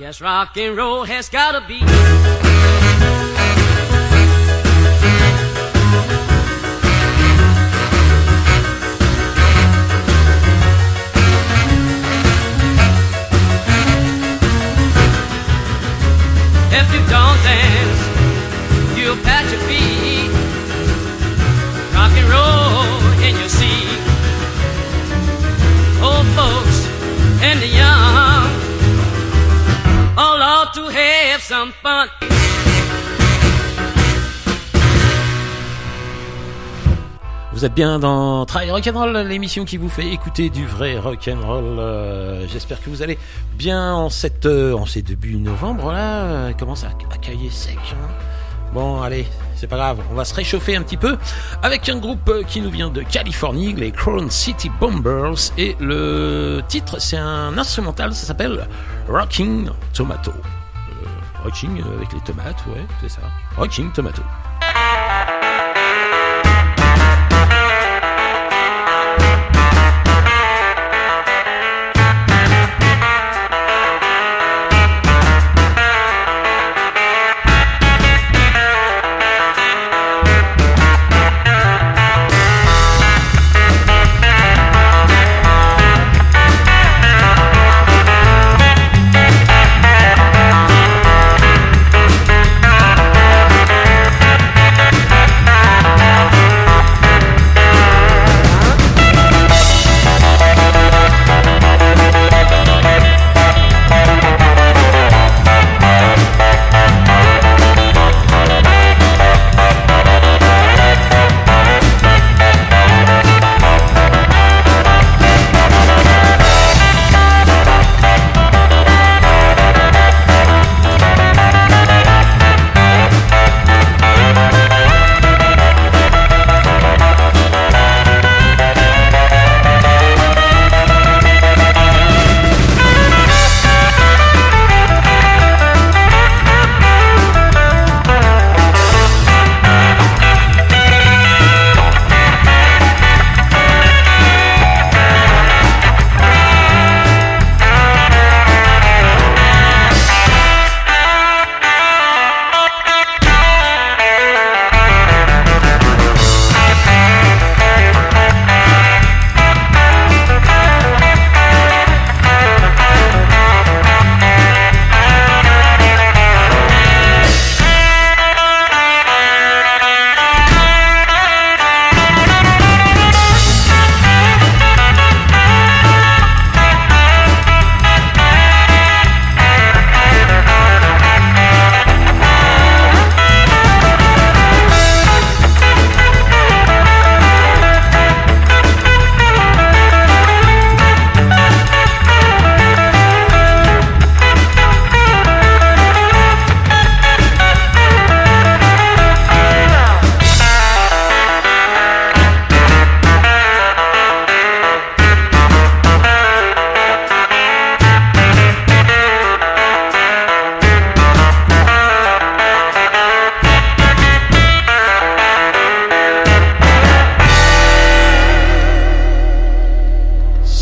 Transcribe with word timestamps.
Yes, 0.00 0.22
rock 0.22 0.56
and 0.56 0.74
roll 0.78 1.04
has 1.04 1.28
gotta 1.28 1.60
be. 1.68 1.74
If 16.72 16.94
you 16.94 17.00
don't 17.10 17.42
dance, 17.44 18.00
you'll 18.96 19.16
pat 19.22 19.50
your 19.50 19.60
feet. 19.68 19.79
Vous 37.52 37.64
êtes 37.64 37.74
bien 37.74 37.98
dans 37.98 38.46
Try 38.46 38.70
Rock'n'Roll, 38.70 39.16
l'émission 39.26 39.64
qui 39.64 39.76
vous 39.76 39.88
fait 39.88 40.06
écouter 40.12 40.48
du 40.48 40.64
vrai 40.66 40.96
rock'n'roll. 40.98 41.78
Euh, 41.78 42.46
J'espère 42.48 42.80
que 42.80 42.88
vous 42.88 43.02
allez 43.02 43.18
bien 43.54 43.92
en 43.94 44.08
cette, 44.08 44.46
euh, 44.46 44.72
en 44.74 44.86
ces 44.86 45.02
débuts 45.02 45.36
novembre 45.36 45.92
là. 45.92 46.22
Euh, 46.22 46.52
commence 46.52 46.84
à, 46.84 46.88
à 46.88 47.50
sec. 47.50 47.78
hein. 47.92 48.08
Bon, 48.72 49.02
allez, 49.02 49.26
c'est 49.56 49.66
pas 49.66 49.76
grave, 49.76 49.98
on 50.12 50.14
va 50.14 50.24
se 50.24 50.32
réchauffer 50.32 50.76
un 50.76 50.82
petit 50.82 50.96
peu 50.96 51.18
avec 51.60 51.88
un 51.88 51.96
groupe 51.98 52.28
euh, 52.28 52.44
qui 52.44 52.60
nous 52.60 52.70
vient 52.70 52.88
de 52.88 53.02
Californie, 53.02 53.72
les 53.74 53.90
Crown 53.90 54.30
City 54.30 54.70
Bombers, 54.78 55.50
et 55.58 55.76
le 55.80 56.60
titre 56.68 57.00
c'est 57.00 57.16
un 57.16 57.58
instrumental, 57.58 58.14
ça 58.14 58.26
s'appelle 58.26 58.68
Rocking 59.08 59.68
Tomato. 59.92 60.30
Rocking 61.42 61.82
euh, 61.82 61.96
avec 61.96 62.12
les 62.12 62.20
tomates, 62.20 62.64
ouais, 62.66 62.86
c'est 63.00 63.08
ça. 63.08 63.22
Rocking 63.56 63.90
Tomato. 63.92 64.22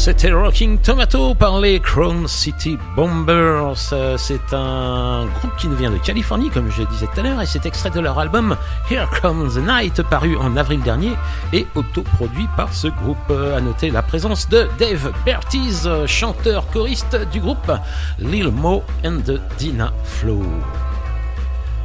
C'était 0.08 0.32
Rocking 0.32 0.78
Tomato 0.78 1.34
par 1.34 1.60
les 1.60 1.80
Crown 1.80 2.26
City 2.26 2.78
Bombers. 2.96 3.74
Euh, 3.92 4.16
C'est 4.16 4.54
un 4.54 5.26
groupe 5.26 5.54
qui 5.58 5.68
nous 5.68 5.76
vient 5.76 5.90
de 5.90 5.98
Californie, 5.98 6.48
comme 6.48 6.70
je 6.70 6.82
disais 6.84 7.06
tout 7.12 7.20
à 7.20 7.22
l'heure, 7.22 7.42
et 7.42 7.44
c'est 7.44 7.66
extrait 7.66 7.90
de 7.90 8.00
leur 8.00 8.18
album 8.18 8.56
Here 8.90 9.06
Comes 9.20 9.50
the 9.50 9.58
Night, 9.58 10.02
paru 10.04 10.34
en 10.38 10.56
avril 10.56 10.80
dernier 10.80 11.12
et 11.52 11.66
autoproduit 11.74 12.48
par 12.56 12.72
ce 12.72 12.88
groupe. 12.88 13.18
Euh, 13.28 13.58
À 13.58 13.60
noter 13.60 13.90
la 13.90 14.00
présence 14.00 14.48
de 14.48 14.66
Dave 14.78 15.12
Bertiz, 15.26 15.86
euh, 15.86 16.06
chanteur 16.06 16.66
choriste 16.70 17.14
du 17.30 17.40
groupe 17.40 17.70
Lil 18.18 18.50
Mo 18.50 18.82
and 19.04 19.20
Dina 19.58 19.92
Flow. 20.04 20.42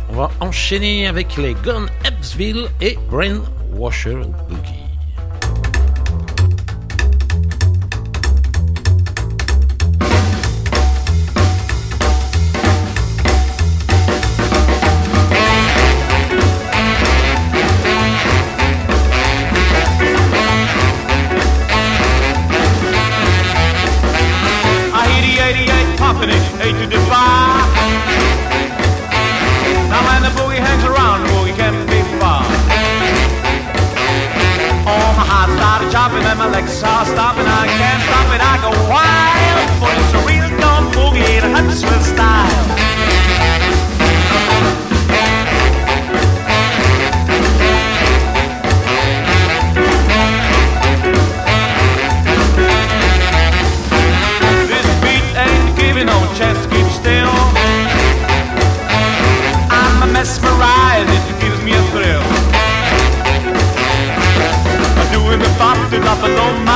On 0.08 0.16
va 0.16 0.32
enchaîner 0.40 1.08
avec 1.10 1.36
les 1.36 1.56
Gun 1.56 1.88
Ebbsville 2.06 2.70
et 2.80 2.98
Brain 3.12 3.42
Washer 3.74 4.22
Boogie. 4.48 4.93
but 66.24 66.38
mind 66.38 66.73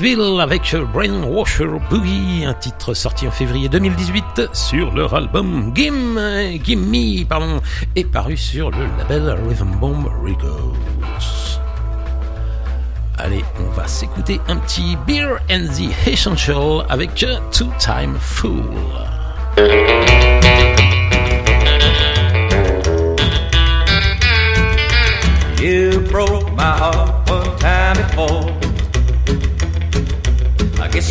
Hebsville 0.00 0.40
avec 0.40 0.76
Brainwasher 0.92 1.66
Boogie, 1.90 2.44
un 2.46 2.54
titre 2.54 2.94
sorti 2.94 3.26
en 3.26 3.32
février 3.32 3.68
2018 3.68 4.50
sur 4.52 4.94
leur 4.94 5.12
album 5.12 5.72
Gimme, 5.74 6.20
Gimme, 6.62 7.26
pardon, 7.28 7.60
et 7.96 8.04
paru 8.04 8.36
sur 8.36 8.70
le 8.70 8.86
label 8.96 9.36
Rhythm 9.48 9.76
Bomb 9.80 10.06
Records. 10.22 10.76
Allez, 13.18 13.44
on 13.58 13.70
va 13.70 13.88
s'écouter 13.88 14.40
un 14.46 14.58
petit 14.58 14.96
Beer 15.04 15.38
and 15.50 15.66
the 15.74 15.90
Essential 16.06 16.84
avec 16.88 17.26
Two 17.50 17.66
Time 17.80 18.14
Fool. 18.20 19.07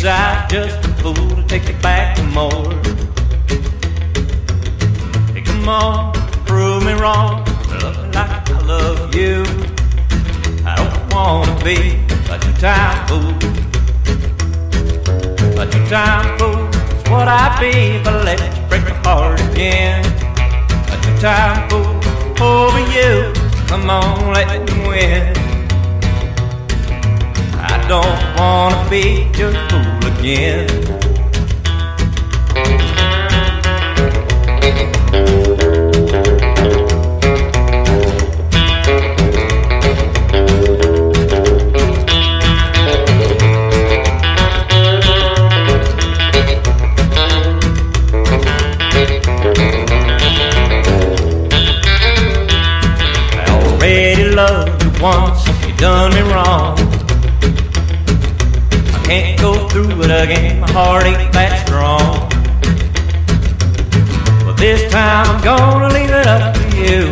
I'm 0.04 0.48
just 0.48 0.84
a 0.84 0.88
fool 1.02 1.14
to 1.14 1.44
take 1.48 1.68
it 1.68 1.82
back 1.82 2.16
for 2.16 2.22
more. 2.22 2.72
Hey, 5.34 5.42
come 5.42 5.68
on, 5.68 6.12
prove 6.46 6.84
me 6.84 6.92
wrong. 6.92 7.44
Love 7.82 7.96
me 7.96 8.12
like 8.12 8.48
I 8.48 8.60
love 8.64 9.12
you. 9.12 9.42
I 10.64 10.76
don't 10.76 11.12
wanna 11.12 11.64
be 11.64 11.98
a 12.30 12.38
two-time 12.38 13.08
fool. 13.08 13.34
A 15.60 15.66
two-time 15.66 16.38
fool 16.38 16.68
is 16.68 17.10
what 17.10 17.26
I'd 17.26 17.58
be 17.58 17.98
if 17.98 18.06
I 18.06 18.22
let 18.22 18.38
you 18.40 18.68
break 18.68 18.84
my 18.84 18.94
heart 19.02 19.40
again. 19.50 20.04
A 20.92 21.00
two-time 21.02 21.68
fool 21.68 22.44
over 22.44 22.80
you. 22.92 23.32
Come 23.66 23.90
on, 23.90 24.32
let 24.32 24.62
me 24.70 24.88
win 24.88 25.37
don't 27.88 28.36
wanna 28.36 28.90
be 28.90 29.26
your 29.38 29.52
fool 29.68 30.12
again. 30.12 30.68
Once 55.00 55.46
you 55.64 55.72
done 55.76 56.12
me 56.12 56.22
wrong. 56.22 56.67
Through 59.84 60.02
it 60.02 60.10
again, 60.10 60.60
my 60.60 60.70
heart 60.72 61.04
ain't 61.06 61.32
that 61.32 61.62
strong. 61.64 62.26
But 64.44 64.56
this 64.56 64.90
time 64.90 65.26
I'm 65.30 65.40
gonna 65.44 65.94
leave 65.94 66.10
it 66.10 66.26
up 66.26 66.54
to 66.54 66.64
you. 66.82 67.02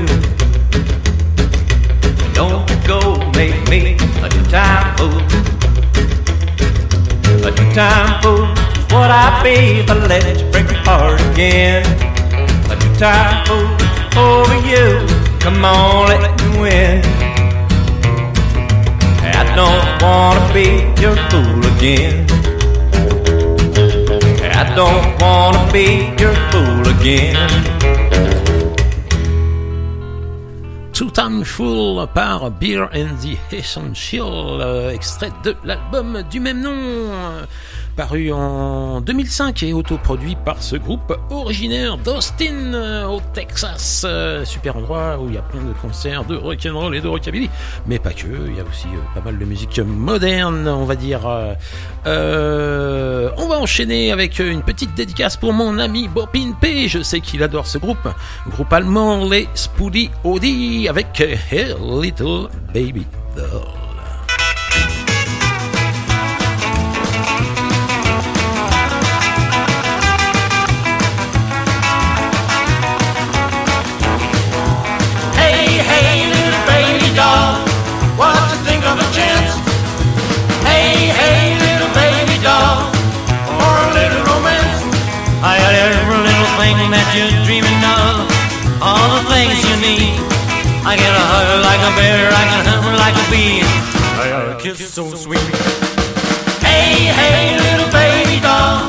Don't 2.34 2.66
go 2.86 2.98
make 3.38 3.56
me 3.70 3.94
a 4.24 4.28
two-time 4.28 4.96
fool. 4.96 5.20
A 7.46 7.50
two-time 7.54 8.20
fool 8.22 8.50
is 8.74 8.86
what 8.90 9.10
I'd 9.14 9.42
be 9.44 9.80
if 9.80 9.90
I 9.90 9.94
let 10.06 10.40
you 10.40 10.50
break 10.50 10.66
my 10.66 10.78
heart 10.88 11.20
again. 11.32 11.86
A 12.72 12.74
two-time 12.82 13.46
fool 13.46 13.70
over 14.18 14.58
you. 14.66 15.06
Come 15.38 15.64
on, 15.64 16.08
let 16.08 16.34
me 16.40 16.60
win. 16.60 17.02
I 19.22 19.44
don't 19.54 20.02
wanna 20.02 20.42
be 20.52 20.82
your 21.00 21.14
fool 21.30 21.62
again. 21.76 22.25
Don't 24.76 25.18
wanna 25.22 25.72
be 25.72 26.12
your 26.20 26.34
fool 26.52 26.86
again. 27.00 27.48
Two 30.92 31.10
Time 31.10 31.44
Fool 31.44 32.06
par 32.08 32.50
Beer 32.50 32.84
and 32.92 33.16
the 33.22 33.38
Essential, 33.52 34.60
euh, 34.60 34.90
extrait 34.90 35.32
de 35.42 35.56
l'album 35.64 36.22
du 36.30 36.40
même 36.40 36.60
nom, 36.60 37.08
paru 37.96 38.30
en 38.30 39.00
2005 39.00 39.62
et 39.62 39.72
autoproduit 39.72 40.36
par 40.44 40.62
ce 40.62 40.76
groupe 40.76 41.18
originaire 41.30 41.96
d'Austin, 41.96 42.74
euh, 42.74 43.06
au 43.06 43.20
Texas. 43.32 44.04
Euh, 44.06 44.44
super 44.44 44.76
endroit 44.76 45.18
où 45.18 45.28
il 45.28 45.34
y 45.34 45.38
a 45.38 45.42
plein 45.42 45.62
de 45.62 45.72
concerts 45.72 46.24
de 46.24 46.36
rock'n'roll 46.36 46.94
et 46.94 47.00
de 47.00 47.08
rockabilly, 47.08 47.48
mais 47.86 47.98
pas 47.98 48.12
que, 48.12 48.26
il 48.26 48.56
y 48.56 48.60
a 48.60 48.64
aussi 48.64 48.86
euh, 48.88 49.14
pas 49.14 49.22
mal 49.22 49.38
de 49.38 49.44
musique 49.46 49.78
moderne, 49.78 50.68
on 50.68 50.84
va 50.84 50.94
dire. 50.94 51.22
On 52.04 53.48
va 53.48 53.58
enchaîner 53.58 54.12
avec 54.12 54.38
une 54.38 54.62
petite 54.62 54.94
dédicace 54.94 55.36
pour 55.36 55.54
mon 55.54 55.78
ami 55.78 56.08
Bopin 56.08 56.52
P, 56.60 56.88
je 56.88 57.02
sais 57.02 57.20
qu'il 57.20 57.42
adore 57.42 57.66
ce 57.66 57.78
groupe, 57.78 58.08
groupe 58.48 58.72
allemand, 58.72 59.28
les 59.28 59.48
Spoody 59.54 60.10
Audi, 60.22 60.86
avec 60.88 61.20
Hey 61.50 61.74
Little 61.80 62.48
Baby 62.74 63.06
Doll. 63.34 63.85
Little 86.76 86.92
thing 86.92 86.92
that 86.92 87.08
you're 87.16 87.32
dreaming 87.48 87.80
of, 87.88 88.28
all 88.84 89.08
the 89.16 89.24
things 89.32 89.56
you 89.64 89.76
need. 89.80 90.20
I 90.84 90.96
can 90.96 91.08
hug 91.08 91.64
like 91.64 91.80
a 91.80 91.92
bear, 91.96 92.28
I 92.28 92.44
can 92.52 92.64
hunt 92.68 92.96
like 93.00 93.16
a 93.16 93.24
bee. 93.32 93.64
I 94.20 94.28
got 94.28 94.52
a 94.52 94.60
kiss 94.60 94.92
so 94.92 95.08
sweet. 95.14 95.40
Hey, 96.60 97.08
hey, 97.08 97.56
little 97.56 97.90
baby 97.92 98.40
doll, 98.40 98.88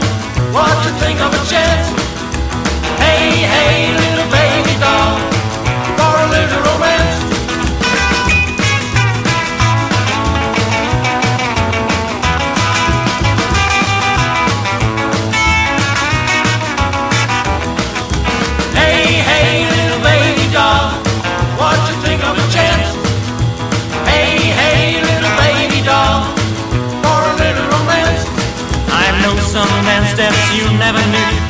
what 0.51 0.75
you 0.83 0.91
think 0.99 1.19
of 1.21 1.31
a 1.31 1.41
chance? 1.47 1.87
Hey, 2.99 3.47
hey, 3.47 4.06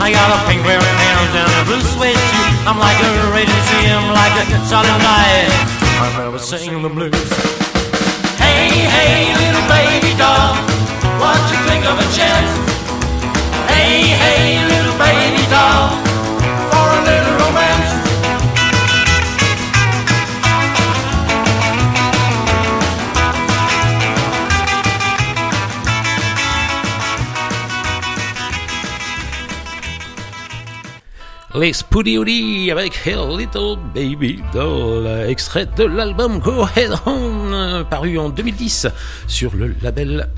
I 0.08 0.12
got 0.14 0.32
a 0.32 0.40
pink 0.48 0.64
pair 0.64 0.80
of 0.80 0.88
pants 1.04 1.36
and 1.36 1.52
a 1.52 1.64
blue 1.68 1.84
suede 1.84 2.16
shoe. 2.16 2.48
I'm 2.64 2.80
like 2.80 2.96
a 2.96 3.12
raging 3.36 3.64
sea, 3.68 3.92
I'm 3.92 4.08
like 4.16 4.32
a 4.40 4.56
solid 4.64 4.88
night. 5.04 5.52
I'm 6.00 6.16
never 6.16 6.40
singing 6.40 6.82
the 6.82 6.88
blues. 6.88 7.12
Hey, 8.40 8.88
hey, 8.88 9.36
little 9.36 9.68
baby 9.68 10.16
doll, 10.16 10.56
what 11.20 11.36
you 11.52 11.60
think 11.68 11.84
of 11.84 12.00
a 12.00 12.08
chance? 12.16 12.52
Hey, 13.68 14.16
hey, 14.16 14.64
little 14.72 14.96
baby 14.96 15.44
doll, 15.52 15.92
Les 31.60 31.74
Spoody 31.74 32.70
avec 32.72 33.08
Hey 33.08 33.16
Little 33.16 33.78
Baby 33.96 34.44
Doll, 34.54 35.08
extrait 35.28 35.66
de 35.66 35.86
l'album 35.86 36.38
Go 36.38 36.68
Head 36.76 36.92
On, 37.08 37.84
paru 37.90 38.20
en 38.20 38.30
2010 38.30 38.88
sur 39.26 39.56
le 39.56 39.74
label 39.82 40.30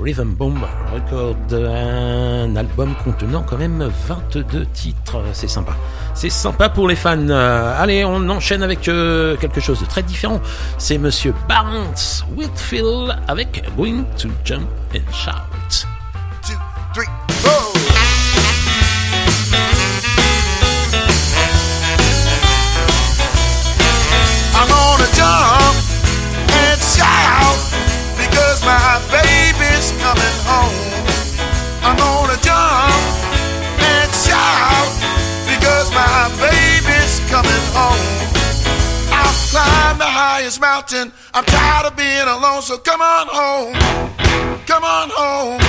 Rhythm 0.00 0.34
Bomb 0.34 0.60
Record, 0.92 1.36
un 1.52 2.54
album 2.54 2.94
contenant 3.02 3.42
quand 3.42 3.58
même 3.58 3.90
22 4.06 4.66
titres, 4.66 5.20
c'est 5.32 5.48
sympa. 5.48 5.72
C'est 6.14 6.30
sympa 6.30 6.68
pour 6.68 6.86
les 6.86 6.96
fans. 6.96 7.28
Allez, 7.28 8.04
on 8.04 8.28
enchaîne 8.28 8.62
avec 8.62 8.86
euh, 8.86 9.36
quelque 9.36 9.60
chose 9.60 9.80
de 9.80 9.86
très 9.86 10.04
différent. 10.04 10.40
C'est 10.78 10.98
Monsieur 10.98 11.34
Barnes 11.48 11.94
Whitfield 12.36 13.18
avec 13.26 13.64
Going 13.76 14.04
to 14.16 14.28
Jump 14.44 14.68
and 14.94 15.12
Shout. 15.12 15.88
coming 30.18 30.40
home. 30.50 30.74
I'm 31.86 31.96
gonna 31.96 32.38
jump 32.42 32.94
and 33.78 34.10
shout 34.10 34.90
because 35.46 35.88
my 35.94 36.26
baby's 36.42 37.20
coming 37.30 37.64
home. 37.70 38.02
I'll 39.14 39.38
climb 39.50 39.98
the 39.98 40.10
highest 40.10 40.60
mountain. 40.60 41.12
I'm 41.34 41.44
tired 41.44 41.86
of 41.86 41.96
being 41.96 42.26
alone, 42.26 42.62
so 42.62 42.78
come 42.78 43.00
on 43.00 43.26
home. 43.30 43.74
Come 44.66 44.84
on 44.84 45.08
home. 45.10 45.60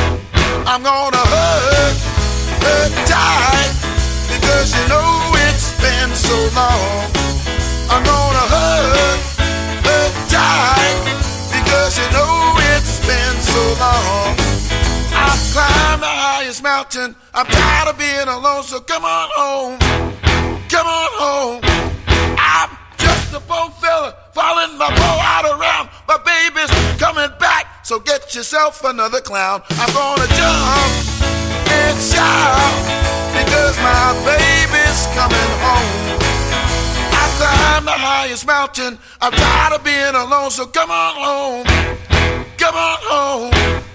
I'm 0.65 0.83
gonna 0.83 1.23
hug, 1.33 1.93
hug 2.65 2.91
tight 3.05 3.73
because 4.33 4.73
you 4.75 4.85
know 4.89 5.09
it's 5.45 5.69
been 5.81 6.09
so 6.15 6.37
long. 6.57 7.05
I'm 7.89 8.03
gonna 8.03 8.45
hug, 8.53 9.19
hug 9.85 10.13
tight 10.29 10.97
because 11.53 11.97
you 11.97 12.09
know 12.11 12.58
been 13.09 13.37
so 13.41 13.63
long. 13.81 14.37
I've 15.17 15.41
climbed 15.49 16.01
the 16.05 16.13
highest 16.25 16.61
mountain. 16.61 17.15
I'm 17.33 17.47
tired 17.47 17.89
of 17.89 17.97
being 17.97 18.29
alone, 18.29 18.61
so 18.61 18.79
come 18.79 19.03
on 19.03 19.27
home. 19.33 19.75
Come 20.69 20.85
on 20.85 21.09
home. 21.17 21.59
I'm 22.37 22.69
just 23.01 23.33
a 23.33 23.41
poor 23.41 23.73
fella 23.81 24.13
following 24.31 24.77
my 24.77 24.89
bow 24.93 25.17
out 25.33 25.45
around. 25.49 25.89
My 26.07 26.19
baby's 26.21 26.69
coming 27.01 27.31
back, 27.39 27.83
so 27.83 27.99
get 27.99 28.35
yourself 28.35 28.83
another 28.83 29.21
clown. 29.21 29.63
I'm 29.81 29.91
gonna 29.97 30.29
jump 30.37 30.91
and 31.81 31.97
shout 31.97 32.77
because 33.33 33.75
my 33.81 34.05
baby's 34.29 35.01
coming 35.17 35.51
home. 35.65 35.89
I 37.21 37.25
climbed 37.41 37.87
the 37.87 37.97
highest 37.97 38.45
mountain. 38.45 38.99
I'm 39.19 39.33
tired 39.33 39.73
of 39.77 39.83
being 39.83 40.13
alone, 40.13 40.51
so 40.51 40.67
come 40.67 40.91
on 40.91 41.15
home. 41.17 42.18
Come 42.59 42.75
on 42.75 42.97
home. 43.03 43.88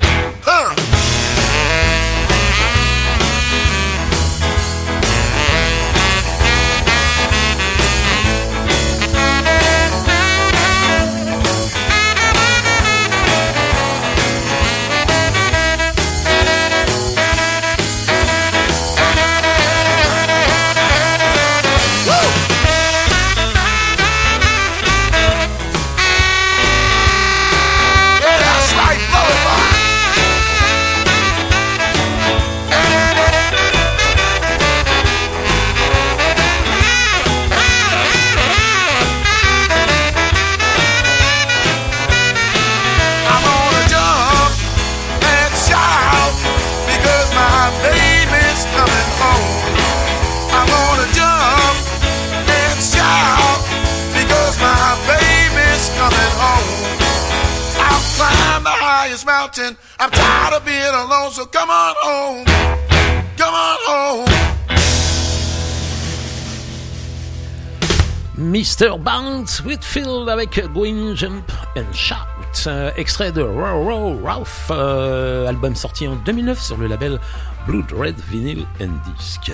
Bounce 69.15 69.61
Whitfield 69.61 70.29
avec 70.29 70.61
Going 70.73 71.15
Jump 71.15 71.53
and 71.77 71.93
Shout. 71.93 72.69
Extrait 72.97 73.31
de 73.31 73.43
Row 73.43 74.21
Ralph, 74.25 74.73
euh, 74.73 75.47
album 75.47 75.77
sorti 75.77 76.09
en 76.09 76.17
2009 76.17 76.61
sur 76.61 76.77
le 76.77 76.89
label 76.89 77.21
Blood 77.65 77.93
Red 77.93 78.17
Vinyl 78.29 78.67
and 78.81 78.91
Disc. 79.17 79.53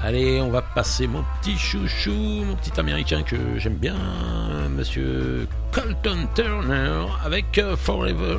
Allez, 0.00 0.40
on 0.40 0.48
va 0.48 0.62
passer 0.62 1.06
mon 1.06 1.22
petit 1.42 1.58
chouchou, 1.58 2.14
mon 2.46 2.56
petit 2.56 2.80
américain 2.80 3.22
que 3.22 3.36
j'aime 3.58 3.76
bien, 3.76 3.96
monsieur 4.70 5.46
Colton 5.70 6.26
Turner 6.34 7.04
avec 7.22 7.58
euh, 7.58 7.76
Forever 7.76 8.38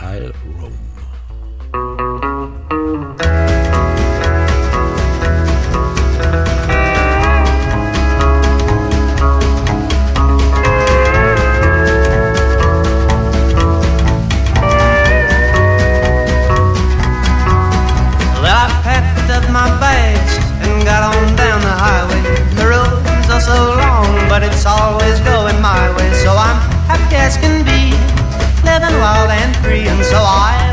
I'll 0.00 0.32
Roam. 0.60 0.89
But 24.40 24.52
it's 24.54 24.64
always 24.64 25.20
going 25.20 25.60
my 25.60 25.94
way. 25.96 26.10
So 26.14 26.30
I'm 26.30 26.56
happy 26.88 27.16
as 27.16 27.36
can 27.36 27.62
be, 27.62 27.92
living 28.64 28.96
wild 28.98 29.30
and 29.30 29.54
free. 29.56 29.86
And 29.86 30.02
so 30.02 30.16
I 30.16 30.69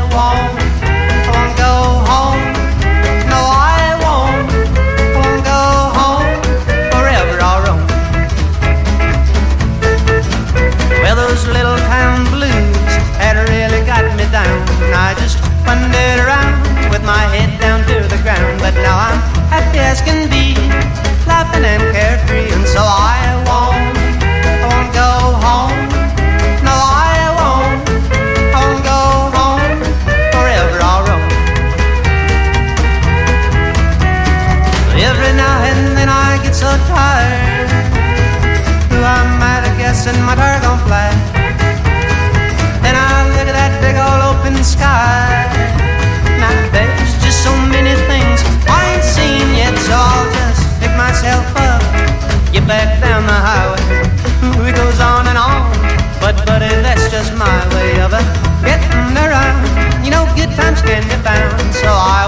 good 60.38 60.54
times 60.54 60.80
can 60.82 61.02
be 61.02 61.18
found, 61.26 61.74
so 61.74 61.88
I 61.90 62.27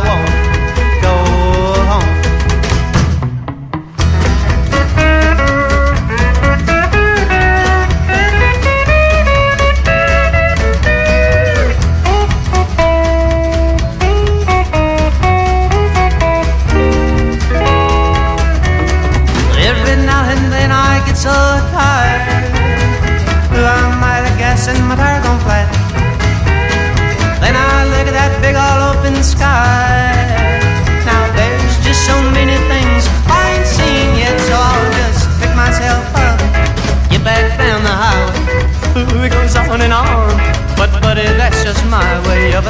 but 40.81 41.03
buddy, 41.03 41.29
that's 41.37 41.63
just 41.63 41.85
my 41.91 42.09
way 42.27 42.55
of 42.55 42.65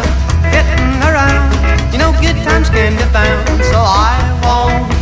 getting 0.51 0.99
around. 1.07 1.47
You 1.93 1.99
know, 1.99 2.11
good 2.21 2.35
times 2.43 2.69
can 2.69 2.97
be 2.99 3.07
found, 3.15 3.47
so 3.71 3.79
I 3.79 4.19
won't, 4.43 5.00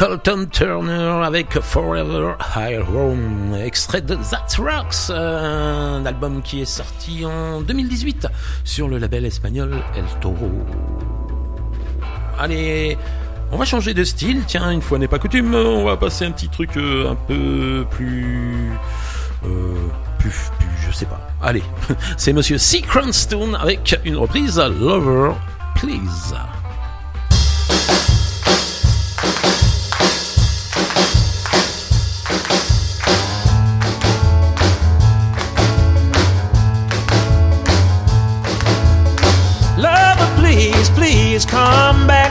Colton 0.00 0.46
Turner 0.50 1.20
avec 1.22 1.60
Forever 1.60 2.32
High 2.56 2.80
extrait 3.62 4.00
de 4.00 4.14
That 4.14 4.46
Rocks, 4.58 5.10
un 5.10 6.06
album 6.06 6.40
qui 6.40 6.62
est 6.62 6.64
sorti 6.64 7.26
en 7.26 7.60
2018 7.60 8.26
sur 8.64 8.88
le 8.88 8.96
label 8.96 9.26
espagnol 9.26 9.76
El 9.94 10.04
Toro. 10.22 10.50
Allez, 12.38 12.96
on 13.52 13.58
va 13.58 13.66
changer 13.66 13.92
de 13.92 14.02
style, 14.02 14.44
tiens, 14.46 14.70
une 14.70 14.80
fois 14.80 14.96
n'est 14.96 15.06
pas 15.06 15.18
coutume, 15.18 15.54
on 15.54 15.84
va 15.84 15.98
passer 15.98 16.24
un 16.24 16.30
petit 16.30 16.48
truc 16.48 16.78
euh, 16.78 17.10
un 17.10 17.14
peu 17.14 17.84
plus... 17.90 18.70
Euh, 19.44 19.74
plus, 20.18 20.50
je 20.86 20.92
sais 20.92 21.04
pas. 21.04 21.20
Allez, 21.42 21.62
c'est 22.16 22.32
Monsieur 22.32 22.56
C. 22.56 22.80
Cranston 22.80 23.52
avec 23.52 24.00
une 24.06 24.16
reprise 24.16 24.58
Lover, 24.58 25.34
Please. 25.74 26.34
Please, 41.40 41.50
come 41.50 42.06
back. 42.06 42.30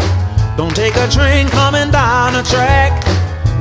Don't 0.57 0.75
take 0.75 0.95
a 0.95 1.07
train 1.07 1.47
coming 1.47 1.91
down 1.91 2.33
the 2.33 2.43
track. 2.43 3.03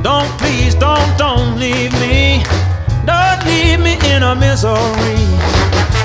Don't, 0.02 0.28
please, 0.38 0.74
don't, 0.74 1.16
don't 1.16 1.58
leave 1.58 1.92
me. 2.00 2.42
Don't 3.06 3.44
leave 3.46 3.80
me 3.80 3.94
in 4.12 4.22
a 4.22 4.34
misery. 4.34 5.24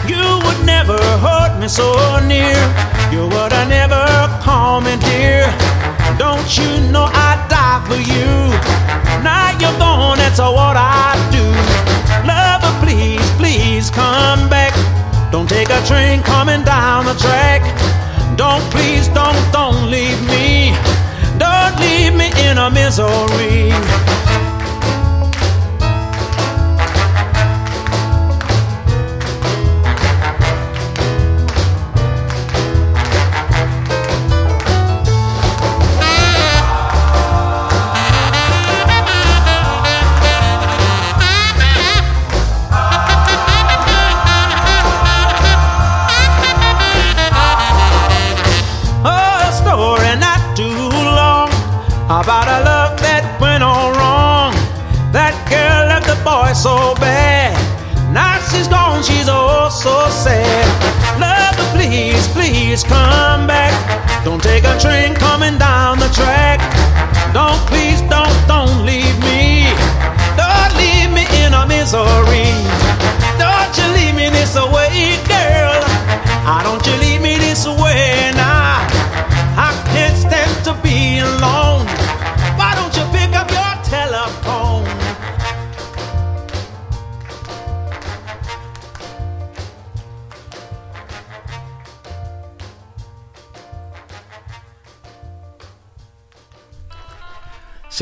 You 0.08 0.40
would 0.46 0.66
never 0.66 0.98
hurt 1.20 1.60
me 1.60 1.68
so 1.68 1.92
near. 2.26 2.56
You 3.12 3.24
would 3.24 3.52
have 3.52 3.68
never 3.68 4.06
call 4.42 4.82
me 4.82 4.96
dear. 4.98 5.52
Don't 6.18 6.48
you 6.58 6.92
know 6.92 7.08
I'd 7.12 7.46
die 7.50 7.84
for 7.88 8.00
you? 8.00 8.32
Now 9.24 9.52
you're 9.60 9.78
gone, 9.80 10.18
that's 10.18 10.40
what 10.40 10.78
I 10.78 11.16
do. 11.32 11.46
Lover, 12.28 12.74
please, 12.86 13.30
please 13.38 13.90
come 13.90 14.48
back. 14.50 14.74
Don't 15.32 15.50
take 15.50 15.70
a 15.70 15.82
train 15.86 16.22
coming 16.22 16.64
down 16.64 17.06
the 17.06 17.16
track. 17.16 18.03
Don't, 18.36 18.64
please, 18.72 19.08
don't, 19.10 19.38
don't 19.52 19.90
leave 19.90 20.20
me. 20.28 20.74
Don't 21.38 21.80
leave 21.80 22.16
me 22.16 22.32
in 22.48 22.58
a 22.58 22.70
misery. 22.70 24.23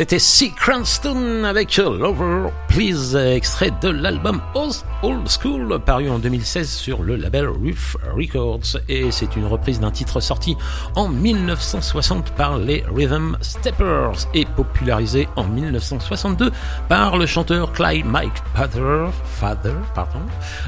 C'était 0.01 0.17
C. 0.17 0.51
Cranston 0.55 1.43
avec 1.43 1.77
Lover 1.77 2.49
Please, 2.67 3.15
extrait 3.15 3.69
de 3.83 3.89
l'album 3.89 4.41
Old 4.55 5.29
School, 5.29 5.79
paru 5.79 6.09
en 6.09 6.17
2016 6.17 6.67
sur 6.67 7.03
le 7.03 7.17
label 7.17 7.47
Roof 7.47 7.95
Records. 8.17 8.79
Et 8.89 9.11
c'est 9.11 9.35
une 9.35 9.45
reprise 9.45 9.79
d'un 9.79 9.91
titre 9.91 10.19
sorti 10.19 10.57
en 10.95 11.07
1960 11.07 12.31
par 12.31 12.57
les 12.57 12.83
Rhythm 12.91 13.37
Steppers 13.41 14.27
et 14.33 14.45
popularisé 14.45 15.27
en 15.35 15.43
1962 15.43 16.51
par 16.89 17.19
le 17.19 17.27
chanteur 17.27 17.71
Clyde 17.71 18.07
Mike 18.07 18.41
Father, 18.55 19.11
Father 19.39 19.75
pardon, 19.93 20.21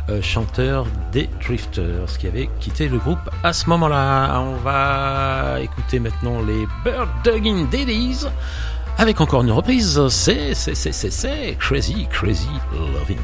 euh, 0.10 0.22
chanteur 0.22 0.86
des 1.12 1.28
Drifters, 1.44 2.20
qui 2.20 2.28
avait 2.28 2.52
quitté 2.60 2.88
le 2.88 3.00
groupe 3.00 3.32
à 3.44 3.52
ce 3.52 3.68
moment-là. 3.70 4.40
On 4.42 4.58
va 4.58 5.60
écouter 5.60 6.00
maintenant 6.00 6.40
les 6.44 6.68
Bird 6.86 7.10
Dogging 7.24 7.68
Daddies. 7.72 8.28
Avec 8.98 9.20
encore 9.20 9.42
une 9.42 9.52
reprise, 9.52 10.00
c'est, 10.10 10.54
c'est, 10.54 10.76
c'est, 10.76 10.92
c'est, 10.92 11.12
c'est 11.12 11.58
Crazy, 11.60 12.08
Crazy 12.12 12.48
Loving. 12.72 13.18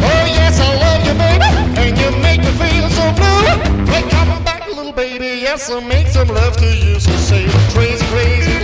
Oh 0.00 0.24
yes, 0.26 0.60
I 0.60 0.72
love 0.80 1.04
you, 1.06 1.14
baby, 1.14 1.44
and 1.78 1.98
you 1.98 2.10
make 2.22 2.40
me 2.40 2.52
feel 2.52 2.88
so 2.90 3.12
blue. 3.12 3.92
Hey, 3.92 4.02
come 4.08 4.42
back, 4.44 4.66
little 4.68 4.92
baby, 4.92 5.40
yes, 5.42 5.70
I 5.70 5.80
make 5.80 6.06
some 6.08 6.28
love 6.28 6.56
to 6.58 6.66
you. 6.66 6.98
So 7.00 7.10
say 7.12 7.46
crazy, 7.74 8.04
crazy 8.06 8.61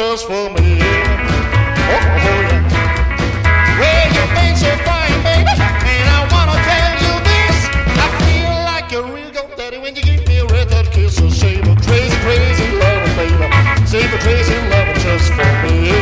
just 0.00 0.26
for 0.26 0.48
me. 0.56 0.80
Oh, 0.80 1.92
oh, 1.92 2.24
oh 2.24 2.40
yeah. 2.48 2.64
Well, 3.80 4.06
you 4.16 4.24
so 4.56 4.72
fine, 4.88 5.20
baby, 5.20 5.52
and 5.60 6.06
I 6.16 6.24
wanna 6.32 6.56
tell 6.64 6.92
you 7.04 7.12
this. 7.28 7.56
I 8.00 8.08
feel 8.24 8.54
like 8.64 8.88
a 8.96 9.02
real 9.12 9.30
daddy 9.58 9.76
when 9.76 9.94
you 9.94 10.00
give 10.00 10.26
me 10.26 10.38
a 10.38 10.46
kiss. 10.88 11.16
Say 11.16 11.60
the 11.60 11.76
crazy, 11.84 12.16
crazy 12.24 12.64
baby. 13.12 13.44
Say 13.84 14.08
the 14.08 14.16
crazy 14.24 14.56
just 15.04 15.28
for 15.36 15.52
me. 15.68 15.92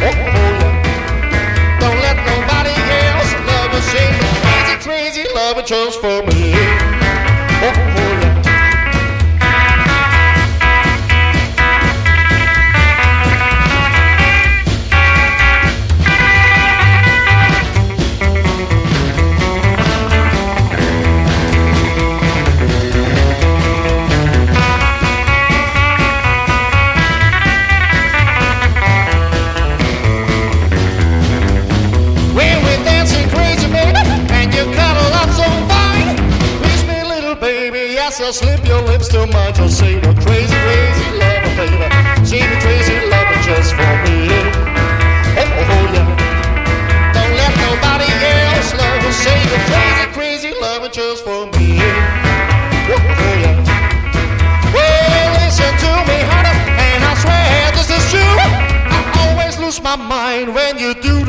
Oh, 0.00 0.08
oh, 0.08 0.40
oh 0.40 0.52
yeah. 0.60 1.80
Don't 1.84 2.00
let 2.00 2.16
nobody 2.24 2.72
else 3.04 3.32
love 3.50 3.70
you. 3.74 3.82
Say 3.92 4.08
the 4.16 4.80
crazy, 4.80 5.24
crazy 5.36 5.62
just 5.66 6.00
for 6.00 6.22
me. 6.32 6.73
Lips 39.12 39.58
to 39.58 39.68
say 39.68 39.98
the 40.00 40.12
crazy, 40.24 40.54
crazy 40.64 41.10
lover, 41.18 41.52
baby. 41.56 42.24
Say 42.24 42.40
the 42.40 42.56
crazy 42.60 42.96
lover 43.08 43.38
just 43.42 43.72
for 43.74 43.92
me. 44.04 44.28
Oh, 45.36 45.44
oh, 45.44 45.86
yeah. 45.94 46.08
Don't 47.12 47.34
let 47.36 47.52
nobody 47.66 48.08
else 48.08 48.72
love. 48.74 49.12
Say 49.12 49.40
the 49.52 49.58
crazy, 49.68 50.06
crazy 50.12 50.60
lover 50.60 50.88
just 50.88 51.24
for 51.24 51.46
me. 51.46 51.78
Oh, 52.88 52.96
oh, 52.96 53.34
yeah. 53.42 53.60
Well, 54.72 55.32
listen 55.40 55.72
to 55.84 55.92
me, 56.08 56.18
honey, 56.30 56.56
and 56.80 57.04
I 57.04 57.14
swear 57.14 57.72
this 57.72 57.90
is 57.90 58.04
true. 58.10 58.20
I 58.20 59.00
always 59.28 59.58
lose 59.58 59.82
my 59.82 59.96
mind 59.96 60.54
when 60.54 60.78
you 60.78 60.94
do 60.94 61.23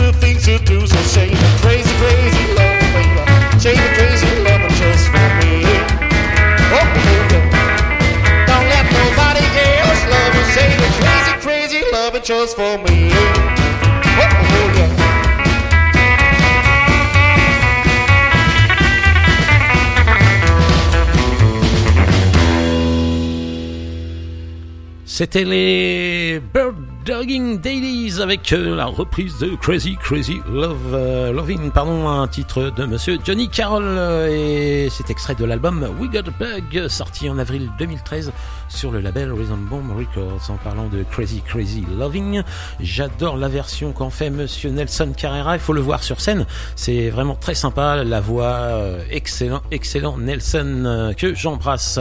just 12.26 12.56
for 12.56 12.80
me. 12.80 13.12
Oh, 13.14 14.30
yeah. 14.76 14.90
C'était 25.06 25.46
les 25.46 26.42
Bird 26.52 26.95
Dogging 27.06 27.60
Dailies 27.60 28.20
avec 28.20 28.52
euh, 28.52 28.76
la 28.76 28.86
reprise 28.86 29.38
de 29.38 29.56
Crazy 29.56 29.96
Crazy 29.96 30.42
Love 30.52 30.96
euh, 30.96 31.32
Loving, 31.32 31.70
pardon, 31.70 32.10
un 32.10 32.28
titre 32.28 32.74
de 32.76 32.86
Monsieur 32.86 33.20
Johnny 33.24 33.48
Carroll 33.48 33.84
euh, 33.86 34.86
et 34.86 34.90
c'est 34.90 35.12
extrait 35.12 35.36
de 35.36 35.46
l'album 35.46 35.88
We 36.00 36.10
Got 36.10 36.28
a 36.28 36.32
Bug 36.32 36.88
sorti 36.88 37.30
en 37.30 37.38
avril 37.38 37.70
2013 37.78 38.32
sur 38.70 38.90
le 38.92 39.02
label 39.02 39.32
Rhythm 39.32 39.68
Bomb 39.70 39.92
Records. 39.96 40.50
En 40.50 40.56
parlant 40.56 40.88
de 40.88 41.04
Crazy 41.04 41.42
Crazy 41.42 41.86
Loving, 41.96 42.42
j'adore 42.80 43.38
la 43.38 43.50
version 43.50 43.92
qu'en 43.92 44.10
fait 44.10 44.32
Monsieur 44.32 44.72
Nelson 44.72 45.14
Carrera. 45.16 45.58
Il 45.58 45.62
faut 45.62 45.74
le 45.74 45.82
voir 45.82 46.02
sur 46.02 46.20
scène, 46.20 46.48
c'est 46.76 47.12
vraiment 47.12 47.36
très 47.36 47.54
sympa. 47.54 48.04
La 48.04 48.20
voix 48.20 48.82
excellent, 49.12 49.62
excellent 49.70 50.18
Nelson 50.18 51.14
que 51.16 51.36
j'embrasse. 51.36 52.00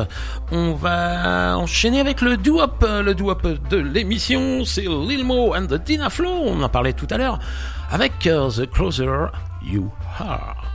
On 0.50 0.72
va 0.72 1.58
enchaîner 1.58 2.00
avec 2.00 2.22
le 2.22 2.38
doo-wop, 2.38 2.86
le 2.88 3.14
doo-wop 3.14 3.46
de 3.68 3.76
l'émission. 3.76 4.64
C'est 4.64 4.93
Lil 5.02 5.24
Mo 5.24 5.52
and 5.54 5.66
the 5.68 5.78
Dina 5.78 6.10
Flow, 6.10 6.44
on 6.46 6.62
en 6.62 6.68
parlait 6.68 6.92
tout 6.92 7.08
à 7.10 7.18
l'heure, 7.18 7.38
avec 7.90 8.26
euh, 8.26 8.50
the 8.50 8.66
closer 8.70 9.30
you 9.62 9.90
are. 10.18 10.74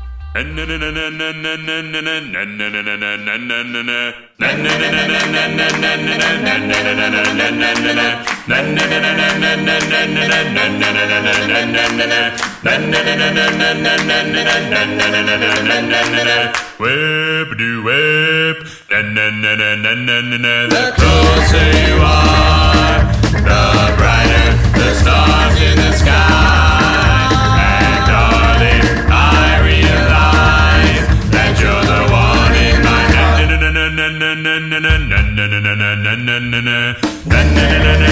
Na 36.20 36.60
na 36.60 37.80
na 37.80 37.98
na 38.00 38.09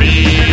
be. 0.00 0.49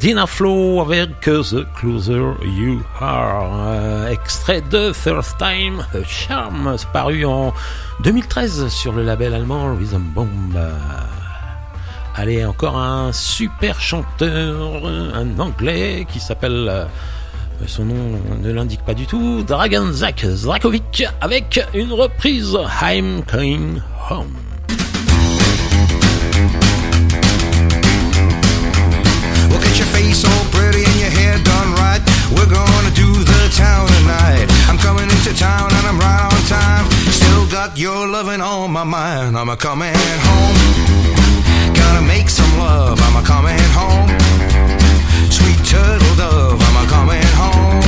Dina 0.00 0.26
Flow 0.26 0.80
avec 0.80 1.20
The 1.20 1.70
Closer 1.74 2.32
You 2.42 2.82
Are. 2.98 3.50
Euh, 3.52 4.08
extrait 4.08 4.62
de 4.62 4.94
First 4.94 5.36
Time 5.36 5.84
A 5.92 6.02
Charm, 6.08 6.74
paru 6.90 7.26
en 7.26 7.52
2013 8.02 8.68
sur 8.68 8.92
le 8.92 9.02
label 9.02 9.34
allemand 9.34 9.76
Rhythm 9.76 10.00
Bomb. 10.14 10.58
Allez, 12.16 12.46
encore 12.46 12.78
un 12.78 13.12
super 13.12 13.78
chanteur, 13.78 14.86
un 14.86 15.38
anglais 15.38 16.06
qui 16.10 16.18
s'appelle. 16.18 16.66
euh, 16.70 16.84
son 17.66 17.84
nom 17.84 18.18
ne 18.42 18.52
l'indique 18.52 18.82
pas 18.86 18.94
du 18.94 19.06
tout. 19.06 19.42
Dragon 19.46 19.92
Zach 19.92 20.24
Zrakovic 20.24 21.04
avec 21.20 21.60
une 21.74 21.92
reprise 21.92 22.56
I'm 22.82 23.22
Coming 23.30 23.82
Home. 24.08 24.39
Loving 38.22 38.42
on 38.42 38.70
my 38.70 38.84
mind. 38.84 39.34
I'm 39.34 39.48
a 39.48 39.56
coming 39.56 39.94
home. 39.96 40.56
Gotta 41.72 42.02
make 42.04 42.28
some 42.28 42.52
love. 42.58 43.00
I'm 43.00 43.16
a 43.16 43.24
coming 43.26 43.64
home. 43.72 44.10
Sweet 45.30 45.60
turtle 45.64 46.14
dove. 46.16 46.60
I'm 46.60 46.76
a 46.84 46.86
coming 46.90 47.30
home. 47.40 47.80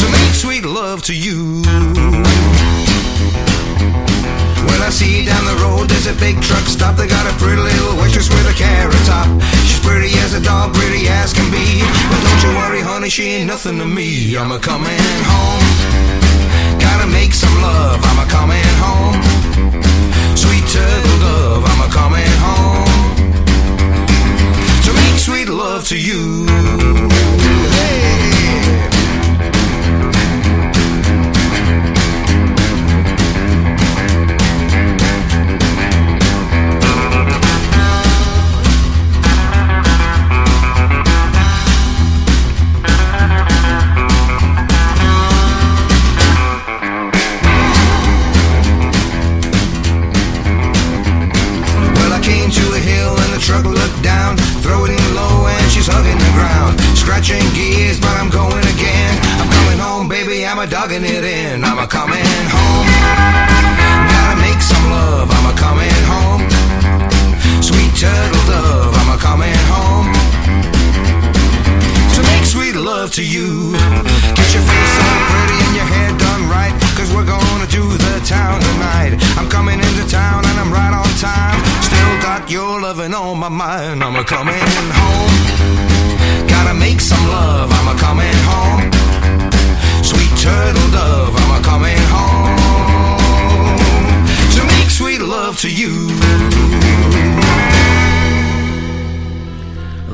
To 0.00 0.06
make 0.16 0.32
sweet 0.32 0.64
love 0.64 1.02
to 1.02 1.14
you. 1.14 1.60
When 4.68 4.80
I 4.88 4.90
see 4.90 5.26
down 5.26 5.44
the 5.44 5.58
road, 5.60 5.90
there's 5.90 6.06
a 6.06 6.14
big 6.14 6.40
truck 6.40 6.64
stop. 6.64 6.96
They 6.96 7.08
got 7.08 7.26
a 7.30 7.36
pretty 7.36 7.60
little 7.60 8.00
waitress 8.00 8.30
with 8.30 8.48
a 8.48 8.56
carrot 8.56 9.04
top. 9.04 9.28
She's 9.68 9.80
pretty 9.84 10.16
as 10.24 10.32
a 10.32 10.40
doll, 10.40 10.70
pretty 10.70 11.08
as 11.08 11.34
can 11.34 11.50
be. 11.52 11.84
But 12.08 12.20
don't 12.24 12.42
you 12.44 12.52
worry, 12.56 12.80
honey, 12.80 13.10
she 13.10 13.24
ain't 13.36 13.48
nothing 13.48 13.76
to 13.80 13.84
me. 13.84 14.34
I'm 14.38 14.50
a 14.50 14.58
coming 14.58 15.04
home. 15.28 16.19
Gotta 16.90 17.06
make 17.06 17.32
some 17.32 17.54
love. 17.62 18.00
I'm 18.02 18.18
a 18.18 18.28
coming 18.28 18.70
home. 18.84 19.22
Sweet 20.36 20.64
turtle 20.74 21.18
dove. 21.24 21.64
I'm 21.70 21.80
a 21.86 21.90
coming 21.92 22.32
home. 22.46 23.14
To 24.86 24.92
make 24.92 25.16
sweet 25.18 25.48
love 25.48 25.86
to 25.86 25.96
you. 25.96 26.46
Hey. 27.78 28.09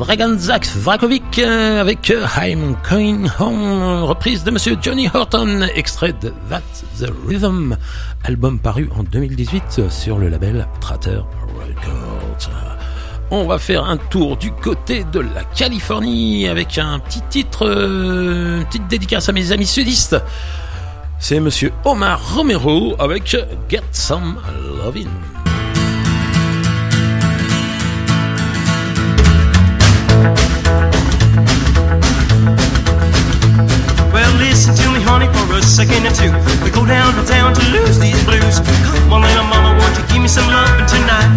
Dragon 0.06 0.38
Zach 0.38 0.64
Vrakovic 0.68 1.40
euh, 1.40 1.80
avec 1.80 2.12
I'm 2.40 2.76
Coming 2.88 3.28
Home, 3.40 4.04
reprise 4.04 4.44
de 4.44 4.52
Monsieur 4.52 4.76
Johnny 4.80 5.08
Horton, 5.12 5.62
extrait 5.74 6.12
de 6.12 6.32
That's 6.48 6.84
the 7.00 7.10
Rhythm, 7.26 7.76
album 8.22 8.60
paru 8.60 8.88
en 8.96 9.02
2018 9.02 9.90
sur 9.90 10.18
le 10.18 10.28
label 10.28 10.68
Tratter 10.80 11.18
Records. 11.58 12.50
On 13.32 13.48
va 13.48 13.58
faire 13.58 13.84
un 13.84 13.96
tour 13.96 14.36
du 14.36 14.52
côté 14.52 15.02
de 15.02 15.18
la 15.18 15.42
Californie 15.42 16.46
avec 16.46 16.78
un 16.78 17.00
petit 17.00 17.22
titre, 17.28 17.66
euh, 17.66 18.58
une 18.60 18.64
petite 18.66 18.86
dédicace 18.86 19.28
à 19.28 19.32
mes 19.32 19.50
amis 19.50 19.66
sudistes. 19.66 20.16
C'est 21.18 21.40
Monsieur 21.40 21.72
Omar 21.84 22.36
Romero 22.36 22.94
avec 23.00 23.36
Get 23.68 23.82
Some 23.90 24.36
Lovin'. 24.84 25.35
Honey, 35.06 35.30
for 35.30 35.46
a 35.54 35.62
second 35.62 36.06
or 36.06 36.14
two. 36.14 36.30
We 36.62 36.70
go 36.70 36.84
down 36.84 37.14
to 37.14 37.22
town 37.24 37.54
to 37.54 37.62
lose 37.70 37.98
these 37.98 38.18
blues. 38.26 38.58
Come 39.06 39.14
on, 39.14 39.22
little 39.22 39.46
mama, 39.46 39.78
won't 39.78 39.94
you 39.96 40.04
give 40.10 40.22
me 40.22 40.28
some 40.28 40.46
loving 40.50 40.86
tonight? 40.86 41.30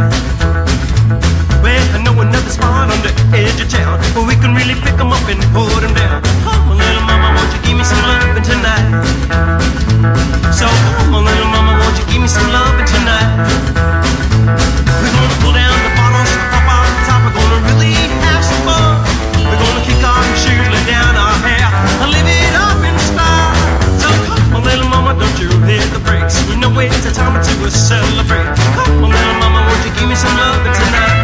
Well, 1.62 1.86
I 1.94 2.02
know 2.02 2.18
another 2.20 2.50
spot 2.50 2.90
on 2.90 3.00
the 3.06 3.14
edge 3.38 3.62
of 3.62 3.70
town 3.70 4.02
where 4.16 4.26
we 4.26 4.36
can 4.36 4.56
really 4.56 4.76
pick 4.76 4.98
'em 5.00 5.14
up 5.14 5.26
and 5.30 5.40
put 5.54 5.84
'em 5.84 5.94
down. 5.94 6.22
Come 6.44 6.72
on, 6.72 6.78
little 6.78 7.06
mama, 7.06 7.30
won't 7.38 7.52
you 7.54 7.62
give 7.66 7.78
me 7.78 7.84
some 7.84 8.02
loving 8.10 8.44
tonight? 8.52 8.86
So, 10.60 10.66
come 10.98 11.16
on, 11.16 11.24
little 11.26 11.50
mama, 11.54 11.78
won't 11.80 11.96
you 12.00 12.06
give 12.12 12.22
me 12.22 12.28
some 12.28 12.50
loving 12.52 12.88
tonight? 12.96 13.30
We're 15.02 15.14
gonna 15.16 15.38
pull 15.42 15.54
down 15.54 15.79
it's 26.78 27.06
a 27.06 27.12
time 27.12 27.42
to 27.42 27.72
celebrate. 27.72 28.46
Come 28.56 29.04
on, 29.04 29.10
little 29.10 29.34
mama, 29.40 29.66
won't 29.68 29.86
you 29.86 29.92
give 29.94 30.08
me 30.08 30.16
some 30.16 30.36
tonight? 30.74 31.20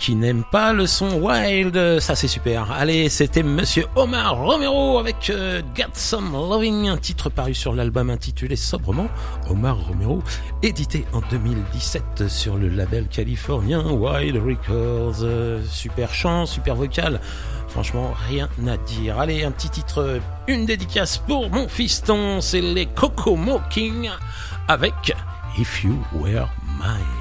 Qui 0.00 0.14
n'aiment 0.14 0.44
pas 0.50 0.72
le 0.72 0.86
son 0.86 1.20
wild, 1.20 2.00
ça 2.00 2.14
c'est 2.14 2.26
super. 2.26 2.72
Allez, 2.72 3.10
c'était 3.10 3.42
Monsieur 3.42 3.84
Omar 3.96 4.38
Romero 4.38 4.98
avec 4.98 5.28
euh, 5.28 5.60
Some 5.92 6.32
Loving, 6.32 6.88
un 6.88 6.96
titre 6.96 7.28
paru 7.28 7.52
sur 7.52 7.74
l'album 7.74 8.08
intitulé 8.08 8.56
sobrement 8.56 9.08
Omar 9.50 9.76
Romero, 9.76 10.22
édité 10.62 11.04
en 11.12 11.20
2017 11.30 12.28
sur 12.28 12.56
le 12.56 12.68
label 12.68 13.08
californien 13.08 13.84
Wild 13.84 14.36
Records. 14.36 15.26
Super 15.68 16.14
chant, 16.14 16.46
super 16.46 16.76
vocal. 16.76 17.20
Franchement, 17.68 18.14
rien 18.28 18.48
à 18.66 18.78
dire. 18.78 19.18
Allez, 19.18 19.44
un 19.44 19.50
petit 19.50 19.68
titre, 19.68 20.18
une 20.48 20.64
dédicace 20.64 21.18
pour 21.18 21.50
mon 21.50 21.68
fiston, 21.68 22.40
c'est 22.40 22.62
les 22.62 22.86
Coco 22.86 23.38
King 23.68 24.10
avec 24.66 25.14
If 25.58 25.84
You 25.84 26.02
Were 26.14 26.48
Mine. 26.78 27.20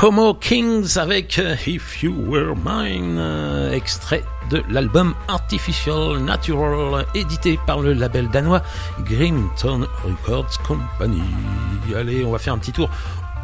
Kokomo 0.00 0.32
Kings 0.32 0.96
avec 0.96 1.38
euh, 1.38 1.54
If 1.66 2.02
You 2.02 2.14
Were 2.26 2.56
Mine, 2.56 3.18
euh, 3.18 3.70
extrait 3.70 4.24
de 4.48 4.62
l'album 4.70 5.14
Artificial 5.28 6.16
Natural, 6.20 7.04
édité 7.14 7.58
par 7.66 7.80
le 7.80 7.92
label 7.92 8.30
danois 8.30 8.62
Grimton 9.04 9.86
Records 10.02 10.56
Company. 10.66 11.20
Allez, 11.94 12.24
on 12.24 12.32
va 12.32 12.38
faire 12.38 12.54
un 12.54 12.58
petit 12.58 12.72
tour 12.72 12.88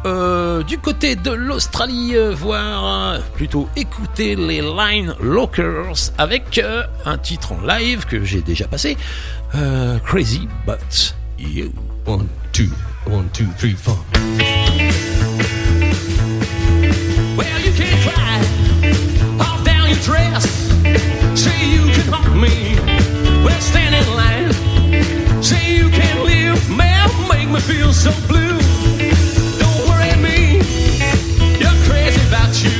euh, 0.07 0.63
du 0.63 0.79
côté 0.79 1.15
de 1.15 1.29
l'Australie, 1.29 2.15
voir, 2.33 3.13
euh, 3.13 3.19
plutôt 3.35 3.69
écouter 3.75 4.35
les 4.35 4.61
Line 4.61 5.13
Lockers 5.19 6.11
avec 6.17 6.59
un 7.05 7.17
titre 7.19 7.51
en 7.51 7.67
live 7.67 8.05
que 8.07 8.23
j'ai 8.23 8.41
déjà 8.41 8.67
passé, 8.67 8.97
Crazy 10.03 10.47
But 10.65 11.13
You. 11.37 11.71
One, 12.07 12.27
two, 12.51 12.71
one, 13.05 13.29
two, 13.31 13.45
three, 13.59 13.75
four. 13.75 14.03
Dress. 19.95 20.43
Say 21.35 21.69
you 21.69 21.83
can 21.95 22.07
haunt 22.11 22.35
me. 22.35 22.75
Well, 23.43 23.61
stand 23.61 23.95
in 23.95 24.07
line. 24.15 25.43
Say 25.43 25.75
you 25.75 25.89
can 25.89 26.25
live, 26.25 26.59
man, 26.69 27.09
make 27.29 27.49
me 27.49 27.59
feel 27.59 27.93
so 27.93 28.11
blue. 28.27 28.57
Don't 29.61 29.79
worry 29.87 30.15
me, 30.27 30.57
you're 31.61 31.79
crazy 31.87 32.21
about 32.27 32.53
you. 32.63 32.77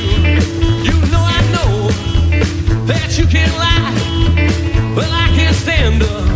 You 0.88 0.96
know 1.12 1.24
I 1.38 1.40
know 1.54 1.72
that 2.86 3.16
you 3.18 3.26
can 3.26 3.50
lie. 3.64 4.94
Well, 4.96 5.12
I 5.12 5.28
can't 5.36 5.56
stand 5.56 6.02
up. 6.02 6.27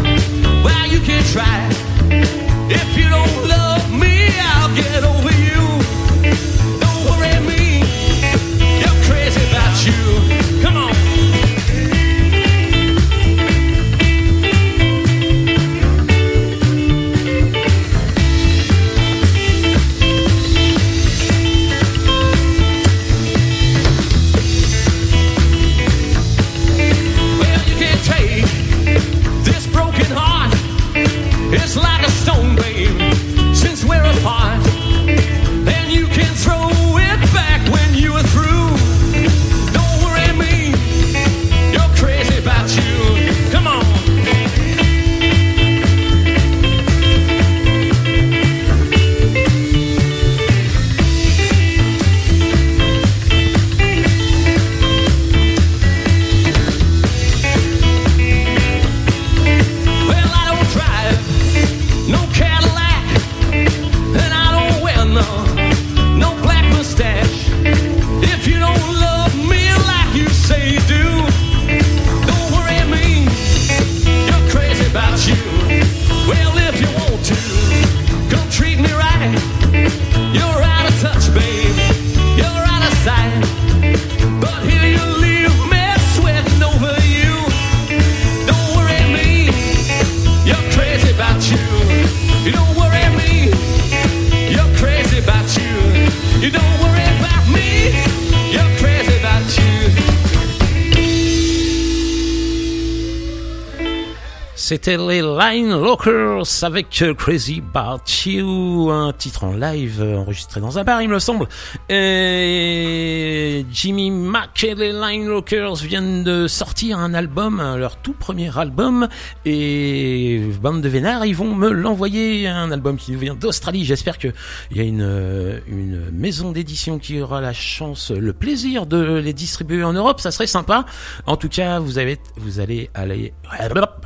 Avec 106.05 107.01
euh, 107.03 107.15
Crazy 107.15 107.63
About 107.73 108.03
You, 108.27 108.91
un 108.91 109.13
titre 109.13 109.45
en 109.45 109.53
live 109.53 110.03
euh, 110.03 110.17
enregistré 110.17 110.61
dans 110.61 110.77
un 110.77 110.83
bar, 110.83 111.01
il 111.01 111.09
me 111.09 111.21
semble. 111.21 111.47
Et 111.95 113.67
Jimmy 113.71 114.11
Mack 114.11 114.65
et 114.65 114.75
les 114.75 114.93
Line 114.93 115.27
Lockers 115.27 115.75
viennent 115.75 116.25
de 116.25 116.47
sortir 116.47 116.99
un 116.99 117.13
album, 117.13 117.63
leur 117.77 117.97
tout 117.97 118.15
premier 118.15 118.57
album. 118.57 119.09
Et 119.45 120.41
bande 120.63 120.81
de 120.81 120.89
vénards, 120.89 121.27
ils 121.27 121.37
vont 121.37 121.55
me 121.55 121.69
l'envoyer, 121.69 122.49
un 122.49 122.73
album 122.73 122.97
qui 122.97 123.15
vient 123.15 123.35
d'Australie. 123.35 123.85
J'espère 123.85 124.17
que 124.17 124.29
il 124.71 124.79
y 124.79 124.81
a 124.81 124.85
une, 124.85 125.03
euh, 125.03 125.59
une 125.67 126.09
maison 126.13 126.51
d'édition 126.53 126.99
qui 126.99 127.21
aura 127.21 127.43
la 127.43 127.53
chance, 127.53 128.11
le 128.11 128.33
plaisir 128.33 128.87
de 128.87 129.17
les 129.17 129.35
distribuer 129.35 129.85
en 129.85 129.93
Europe. 129.93 130.19
Ça 130.19 130.31
serait 130.31 130.47
sympa. 130.47 130.87
En 131.27 131.37
tout 131.37 131.51
cas, 131.51 131.79
vous 131.79 131.99
avez, 131.99 132.19
vous 132.39 132.59
allez 132.59 132.89
aller, 132.95 133.35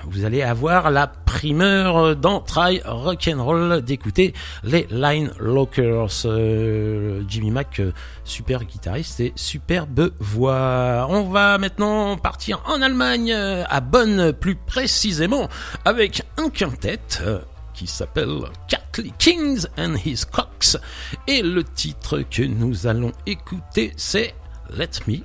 vous 0.09 0.25
allez 0.25 0.43
avoir 0.43 0.91
la 0.91 1.07
primeur 1.07 2.17
dans 2.17 2.41
Try 2.41 2.81
Rock'n'Roll 2.85 3.83
d'écouter 3.83 4.35
les 4.65 4.89
Line 4.91 5.31
Lockers. 5.39 6.25
Euh, 6.25 7.23
Jimmy 7.29 7.53
Mack, 7.53 7.76
euh, 7.81 7.93
super 8.25 8.65
guitariste 8.65 9.21
et 9.21 9.33
superbe 9.37 10.13
voix. 10.19 11.07
On 11.11 11.25
va 11.31 11.59
maintenant 11.59 12.17
partir 12.17 12.63
en 12.67 12.83
Allemagne, 12.83 13.33
euh, 13.33 13.65
à 13.69 13.81
Bonn 13.81 14.33
plus 14.33 14.57
précisément, 14.57 15.49
avec 15.85 16.23
un 16.39 16.51
quintet. 16.51 17.01
euh, 17.23 17.41
qui 17.77 17.87
s'appelle 17.87 18.41
Catley 18.69 19.13
Kings 19.19 19.67
and 19.79 19.97
His 20.05 20.23
Cocks 20.33 20.81
et 21.29 21.43
le 21.43 21.63
titre 21.63 22.23
que 22.31 22.43
nous 22.43 22.87
allons 22.87 23.13
écouter 23.27 23.93
c'est 23.99 24.35
Let 24.71 24.89
Me 25.07 25.19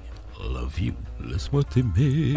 Love 0.54 0.80
You. 0.82 0.94
Laisse-moi 1.26 1.64
t'aimer. 1.64 2.36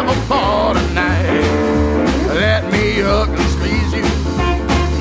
Have 0.00 0.16
a 0.16 0.28
ball 0.28 0.72
tonight. 0.72 1.40
Let 2.28 2.64
me 2.72 3.00
hug 3.00 3.28
and 3.28 3.50
squeeze 3.54 3.92
you. 3.92 4.04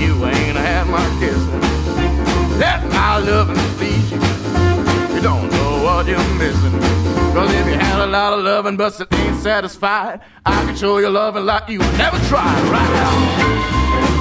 You 0.04 0.26
ain't 0.26 0.58
had 0.58 0.88
my 0.88 1.06
kissing. 1.20 2.60
Let 2.60 2.86
my 2.90 3.20
loving 3.20 3.56
please 3.78 4.12
you. 4.12 4.20
You 5.16 5.22
don't 5.22 5.50
know 5.52 5.84
what 5.84 6.06
you're 6.06 6.34
missing. 6.36 6.78
Cause 7.34 7.54
if 7.54 7.66
you 7.68 7.76
had 7.76 8.00
a 8.00 8.08
lot 8.08 8.34
of 8.34 8.44
loving 8.44 8.76
but 8.76 8.94
still 8.94 9.08
ain't 9.14 9.42
satisfied, 9.42 10.20
I 10.46 10.66
can 10.66 10.76
show 10.76 10.98
you 10.98 11.08
loving 11.08 11.46
like 11.46 11.70
you 11.70 11.80
never 11.80 12.20
tried 12.28 12.64
right 12.70 12.92
now. 13.00 14.19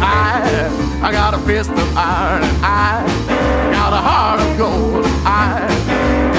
I, 0.00 1.00
I 1.02 1.12
got 1.12 1.34
a 1.34 1.38
fist 1.38 1.70
of 1.70 1.96
iron 1.96 2.42
and 2.42 2.64
I 2.64 3.04
got 3.72 3.92
a 3.92 3.96
heart 3.96 4.40
of 4.40 4.58
gold. 4.58 5.04
I 5.24 5.66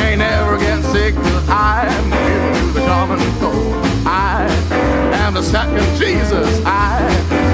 ain't 0.05 0.19
never 0.19 0.57
getting 0.57 0.83
sick 0.83 1.15
cause 1.15 1.49
I'm 1.49 2.09
giving 2.09 2.67
you 2.67 2.73
the 2.73 2.79
common 2.85 3.19
cold. 3.39 3.75
I 4.05 4.47
am 5.25 5.33
the 5.33 5.43
second 5.43 5.83
Jesus. 5.97 6.47
I 6.65 6.99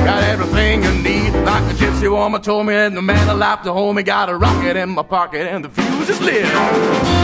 got 0.05 0.23
everything 0.23 0.83
you 0.83 0.91
need. 1.01 1.31
Like 1.43 1.63
the 1.67 1.85
gypsy 1.85 2.11
woman 2.11 2.41
told 2.41 2.67
me, 2.67 2.75
and 2.75 2.95
the 2.95 3.01
man 3.01 3.27
alive 3.29 3.63
to 3.63 3.73
hold 3.73 3.95
me. 3.95 4.03
Got 4.03 4.29
a 4.29 4.37
rocket 4.37 4.75
in 4.77 4.89
my 4.89 5.03
pocket 5.03 5.47
and 5.47 5.63
the 5.65 5.69
fuse 5.69 6.09
is 6.09 6.21
lit. 6.21 7.22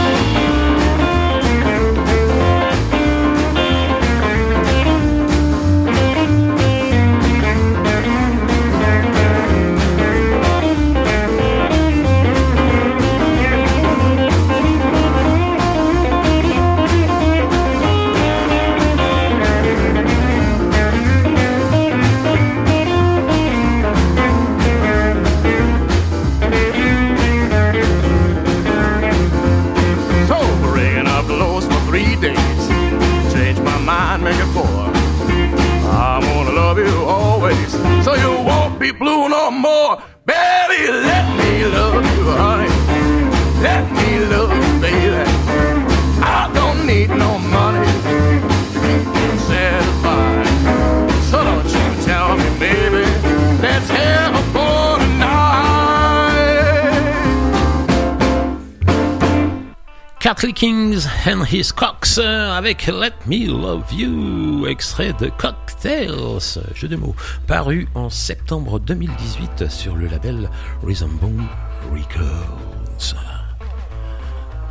His 61.26 61.70
Cox 61.72 62.18
euh, 62.18 62.50
avec 62.50 62.86
Let 62.86 63.12
Me 63.26 63.46
Love 63.46 63.92
You, 63.92 64.66
extrait 64.66 65.12
de 65.20 65.30
Cocktails, 65.36 66.58
jeu 66.74 66.88
de 66.88 66.96
mots, 66.96 67.14
paru 67.46 67.88
en 67.94 68.08
septembre 68.08 68.80
2018 68.80 69.68
sur 69.70 69.96
le 69.96 70.06
label 70.06 70.48
Boom 70.82 71.46
Records. 71.92 73.14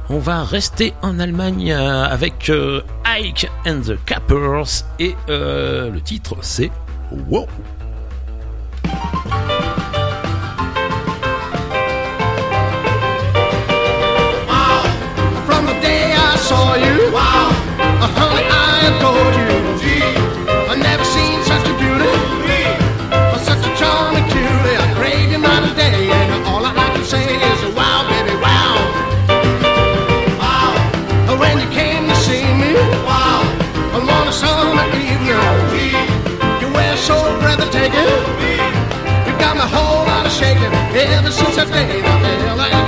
On 0.10 0.18
va 0.18 0.44
rester 0.44 0.94
en 1.04 1.20
Allemagne 1.20 1.72
euh, 1.72 2.06
avec 2.06 2.50
euh, 2.50 2.82
Ike 3.06 3.48
and 3.68 3.82
the 3.82 4.04
Cappers 4.06 4.84
et 4.98 5.16
le 5.28 6.00
titre 6.00 6.38
c'est 6.42 6.72
Wow. 7.30 7.48
Summer 35.30 36.60
you 36.62 36.68
were 36.74 36.98
so 36.98 37.18
breathtaking. 37.40 38.10
You 39.28 39.34
got 39.38 39.56
my 39.56 39.68
whole 39.68 40.06
lot 40.06 40.26
of 40.26 40.32
shaking 40.32 40.74
ever 40.96 41.32
since 41.32 41.56
that 41.56 41.68
day. 41.72 42.79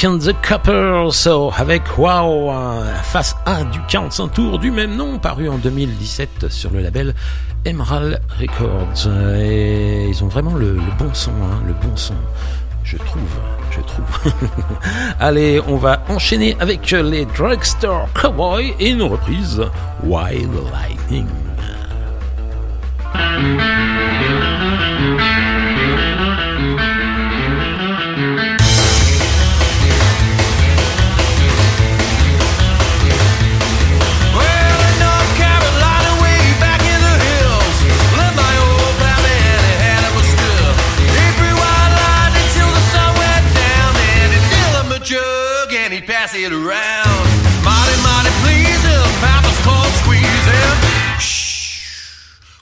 The 0.00 0.34
Coppers 0.40 1.12
so, 1.12 1.52
avec 1.54 1.98
Wow 1.98 2.50
euh, 2.50 2.94
face 3.02 3.36
A 3.44 3.64
du 3.64 3.78
45 3.86 4.28
tours 4.28 4.58
du 4.58 4.70
même 4.70 4.96
nom 4.96 5.18
paru 5.18 5.46
en 5.46 5.58
2017 5.58 6.48
sur 6.48 6.70
le 6.70 6.80
label 6.80 7.14
Emerald 7.66 8.18
Records. 8.40 9.12
Et 9.36 10.08
ils 10.08 10.24
ont 10.24 10.28
vraiment 10.28 10.54
le, 10.54 10.78
bon 10.98 11.12
son 11.12 11.32
hein, 11.32 11.62
le 11.66 11.74
bon 11.74 11.94
son 11.96 12.14
je 12.82 12.96
trouve 12.96 13.40
je 13.72 13.80
trouve. 13.82 14.32
Allez 15.20 15.60
on 15.68 15.76
va 15.76 16.02
enchaîner 16.08 16.56
avec 16.60 16.90
les 16.90 17.26
Drugstore 17.26 18.08
Cowboys 18.14 18.72
et 18.80 18.88
une 18.92 19.02
reprise 19.02 19.62
Wild 20.02 20.50
Lightning 20.72 21.26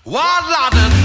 Wild 0.08 0.48
London. 0.48 0.97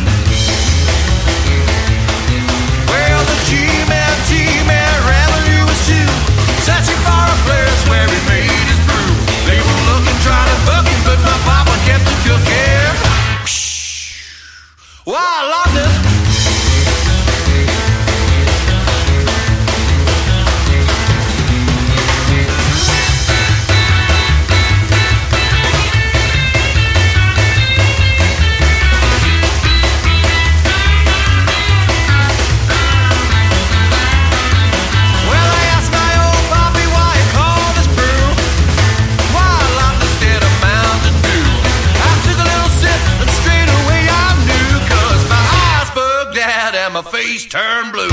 Turned 47.53 47.91
blue. 47.93 48.09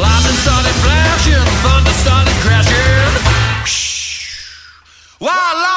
Lightning 0.00 0.38
started 0.40 0.72
flashing, 0.80 1.44
thunder 1.60 1.92
started 1.92 2.32
crashing. 2.40 3.12
Wild 5.20 5.67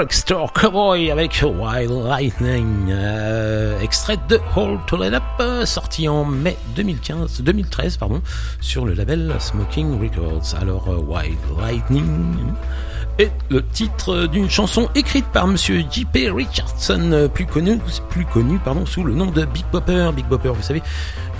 Drugstore 0.00 0.50
Cowboys 0.54 1.10
avec 1.10 1.44
Wild 1.44 1.90
Lightning, 1.90 2.88
euh, 2.88 3.78
extrait 3.80 4.16
de 4.30 4.40
Hold 4.56 4.80
to 4.86 4.96
Let 4.96 5.12
Up, 5.12 5.22
euh, 5.40 5.66
sorti 5.66 6.08
en 6.08 6.24
mai 6.24 6.56
2015, 6.74 7.42
2013 7.42 7.98
pardon, 7.98 8.22
sur 8.62 8.86
le 8.86 8.94
label 8.94 9.34
Smoking 9.38 10.00
Records. 10.00 10.54
Alors 10.58 10.88
euh, 10.88 10.96
Wild 10.96 11.36
Lightning 11.60 12.34
est 13.18 13.30
le 13.50 13.62
titre 13.62 14.26
d'une 14.26 14.48
chanson 14.48 14.88
écrite 14.94 15.26
par 15.26 15.46
Monsieur 15.46 15.84
J.P. 15.90 16.30
Richardson, 16.30 17.28
plus 17.34 17.44
connu, 17.44 17.78
plus 18.08 18.24
connu 18.24 18.58
pardon, 18.58 18.86
sous 18.86 19.04
le 19.04 19.12
nom 19.12 19.26
de 19.26 19.44
Big 19.44 19.66
Bopper. 19.70 20.12
Big 20.16 20.24
Bopper, 20.26 20.52
vous 20.54 20.62
savez, 20.62 20.82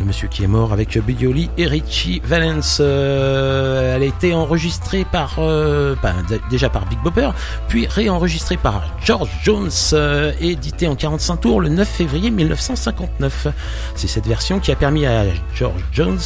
le 0.00 0.06
monsieur 0.06 0.28
qui 0.28 0.42
est 0.42 0.46
mort 0.48 0.72
avec 0.72 0.96
Holly 0.96 1.50
et 1.58 1.66
Richie 1.66 2.20
Valens. 2.24 2.78
Euh, 2.80 3.94
elle 3.96 4.02
a 4.02 4.06
été 4.06 4.34
enregistrée 4.34 5.04
par, 5.04 5.34
euh, 5.38 5.94
d- 6.28 6.40
déjà 6.50 6.68
par 6.70 6.86
Big 6.86 6.98
Bopper, 7.02 7.30
puis 7.68 7.86
réenregistrée 7.86 8.56
par 8.56 8.82
George 9.04 9.28
Jones, 9.44 9.68
euh, 9.92 10.32
éditée 10.40 10.88
en 10.88 10.96
45 10.96 11.36
tours 11.36 11.60
le 11.60 11.68
9 11.68 11.86
février 11.88 12.30
1959. 12.30 13.48
C'est 13.94 14.08
cette 14.08 14.26
version 14.26 14.58
qui 14.58 14.72
a 14.72 14.76
permis 14.76 15.06
à 15.06 15.24
George 15.54 15.82
Jones 15.92 16.18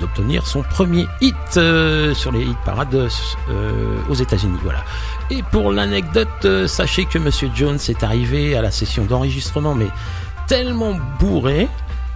d'obtenir 0.00 0.46
son 0.46 0.62
premier 0.62 1.06
hit 1.20 1.34
euh, 1.56 2.14
sur 2.14 2.32
les 2.32 2.42
hit 2.42 2.56
parades 2.64 3.08
aux 4.08 4.14
États-Unis. 4.14 4.58
Voilà. 4.64 4.84
Et 5.30 5.42
pour 5.52 5.70
l'anecdote, 5.70 6.66
sachez 6.66 7.04
que 7.04 7.18
Monsieur 7.18 7.50
Jones 7.54 7.78
est 7.88 8.02
arrivé 8.02 8.56
à 8.56 8.62
la 8.62 8.70
session 8.70 9.04
d'enregistrement, 9.04 9.74
mais 9.74 9.88
tellement 10.46 10.96
bourré, 11.20 11.68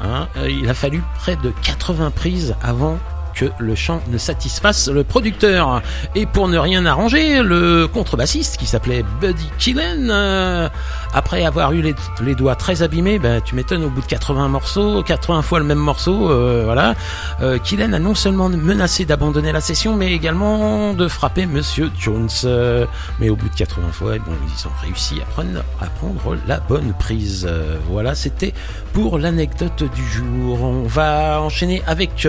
hein, 0.03 0.29
euh, 0.37 0.51
il 0.51 0.69
a 0.69 0.75
fallu 0.75 1.03
près 1.17 1.37
de 1.37 1.51
80 1.63 2.11
prises 2.11 2.55
avant 2.63 2.99
que 3.35 3.47
le 3.59 3.75
chant 3.75 4.01
ne 4.09 4.19
satisfasse 4.19 4.89
le 4.89 5.05
producteur. 5.05 5.83
Et 6.15 6.27
pour 6.27 6.49
ne 6.49 6.59
rien 6.59 6.87
arranger, 6.87 7.43
le 7.43 7.87
contrebassiste 7.87 8.57
qui 8.57 8.67
s'appelait 8.67 9.05
Buddy 9.21 9.49
Killen, 9.59 10.09
euh, 10.11 10.69
après 11.13 11.45
avoir 11.45 11.73
eu 11.73 11.83
les, 11.83 12.35
doigts 12.35 12.57
très 12.57 12.83
abîmés, 12.83 13.19
ben, 13.19 13.41
tu 13.41 13.55
m'étonnes, 13.55 13.85
au 13.85 13.91
bout 13.91 14.01
de 14.01 14.07
80 14.07 14.49
morceaux, 14.49 15.03
80 15.03 15.43
fois 15.43 15.59
le 15.59 15.65
même 15.65 15.79
morceau, 15.79 16.31
euh, 16.31 16.63
voilà, 16.65 16.95
euh, 17.41 17.59
Killen 17.59 17.95
a 17.95 17.99
non 17.99 18.15
seulement 18.15 18.49
menacé 18.49 19.05
d'abandonner 19.05 19.53
la 19.53 19.61
session, 19.61 19.97
mais 19.97 20.13
également 20.13 20.95
de 20.95 21.09
frapper 21.09 21.47
Monsieur 21.47 21.91
Jones. 21.99 22.29
Mais 23.21 23.29
au 23.29 23.37
bout 23.37 23.49
de 23.49 23.55
80 23.55 23.93
fois, 23.93 24.19
bon, 24.19 24.33
ils 24.47 24.67
ont 24.67 24.73
réussi 24.83 25.21
à 25.21 25.25
prendre, 25.27 26.37
la 26.47 26.61
bonne 26.61 26.93
prise. 26.99 27.49
Voilà, 27.89 28.15
c'était 28.15 28.55
pour 28.93 29.19
l'anecdote 29.19 29.85
du 29.95 30.05
jour. 30.07 30.63
On 30.63 30.85
va 30.85 31.41
enchaîner 31.41 31.83
avec 31.87 32.27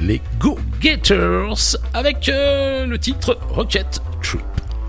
les 0.00 0.20
Go 0.38 0.58
Getters 0.80 1.76
avec 1.94 2.28
euh, 2.28 2.86
le 2.86 2.98
titre 2.98 3.38
Rocket 3.50 4.00
Troop. 4.22 4.42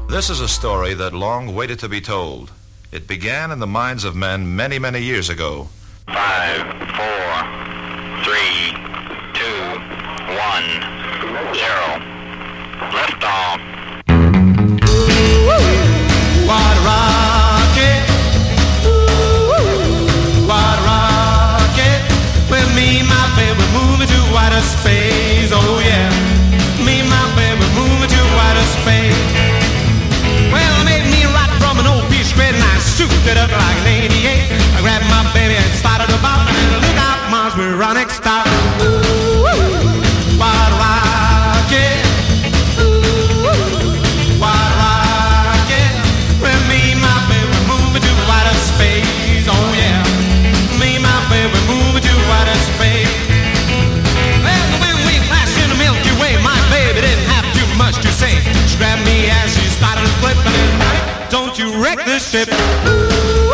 This 0.10 0.30
is 0.30 0.42
a 0.42 0.48
story 0.48 0.94
that 0.96 1.14
long 1.14 1.56
waited 1.56 1.80
to 1.80 1.90
be 1.90 2.02
told. 2.02 2.52
It 2.92 3.08
began 3.08 3.52
in 3.52 3.60
the 3.60 3.68
minds 3.68 4.04
of 4.04 4.16
men 4.16 4.56
many, 4.56 4.78
many 4.78 5.02
years 5.02 5.30
ago. 5.30 5.68
Five, 6.08 6.62
four, 6.96 7.44
three, 8.24 8.74
two, 9.34 9.80
one, 10.30 10.68
zero. 11.54 12.00
Lift 12.94 13.24
off. 13.24 13.60
What 16.46 16.78
a 16.78 16.86
rocket. 16.86 17.53
Outer 24.44 24.62
space. 24.62 25.52
Oh, 25.56 25.80
yeah. 25.80 26.12
Me 26.84 27.00
and 27.00 27.10
my 27.10 27.24
baby 27.40 27.64
moving 27.80 28.12
to 28.12 28.22
outer 28.44 28.68
space. 28.84 29.16
Well, 30.52 30.74
I 30.80 30.84
made 30.84 31.08
me 31.08 31.24
rock 31.32 31.52
from 31.64 31.80
an 31.80 31.88
old 31.88 32.04
piece 32.12 32.32
of 32.36 32.40
and 32.44 32.60
I 32.60 32.76
souped 32.80 33.24
it 33.24 33.38
up 33.40 33.52
like 33.52 33.78
an 33.88 34.12
88. 34.12 34.52
I 34.76 34.80
grabbed 34.84 35.08
my 35.08 35.24
baby 35.32 35.56
and 35.56 35.72
started 35.80 36.12
about 36.12 36.44
and 36.52 36.84
look 36.84 36.98
out, 37.00 37.20
Mars, 37.32 37.56
we're 37.56 37.82
on 37.82 37.96
next 37.96 38.20
stop. 38.20 38.43
Wreck 61.96 62.06
this 62.06 62.30
ship. 62.30 63.53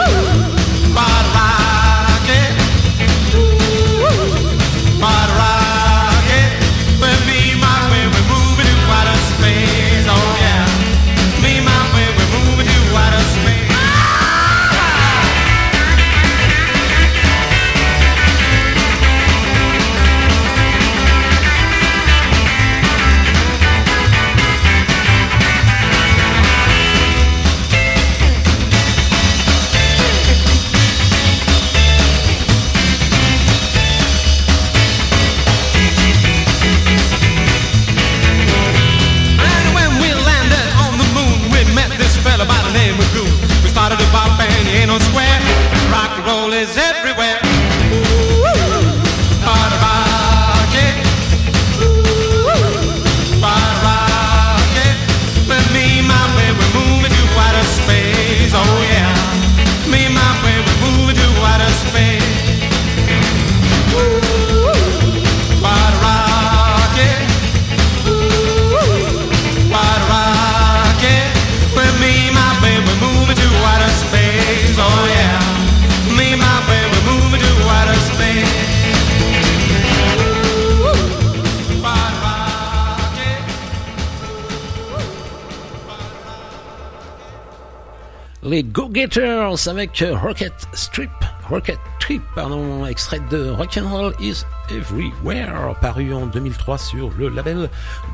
Avec 89.49 90.03
euh, 90.03 90.15
Rocket 90.15 90.53
Strip, 90.73 91.09
Rocket 91.49 91.79
Trip, 91.99 92.21
pardon, 92.35 92.85
extrait 92.85 93.19
de 93.31 93.49
Rock'n'Roll 93.49 94.13
is 94.19 94.43
Everywhere, 94.69 95.73
paru 95.81 96.13
en 96.13 96.27
2003 96.27 96.77
sur 96.77 97.09
le 97.17 97.29
label 97.29 97.67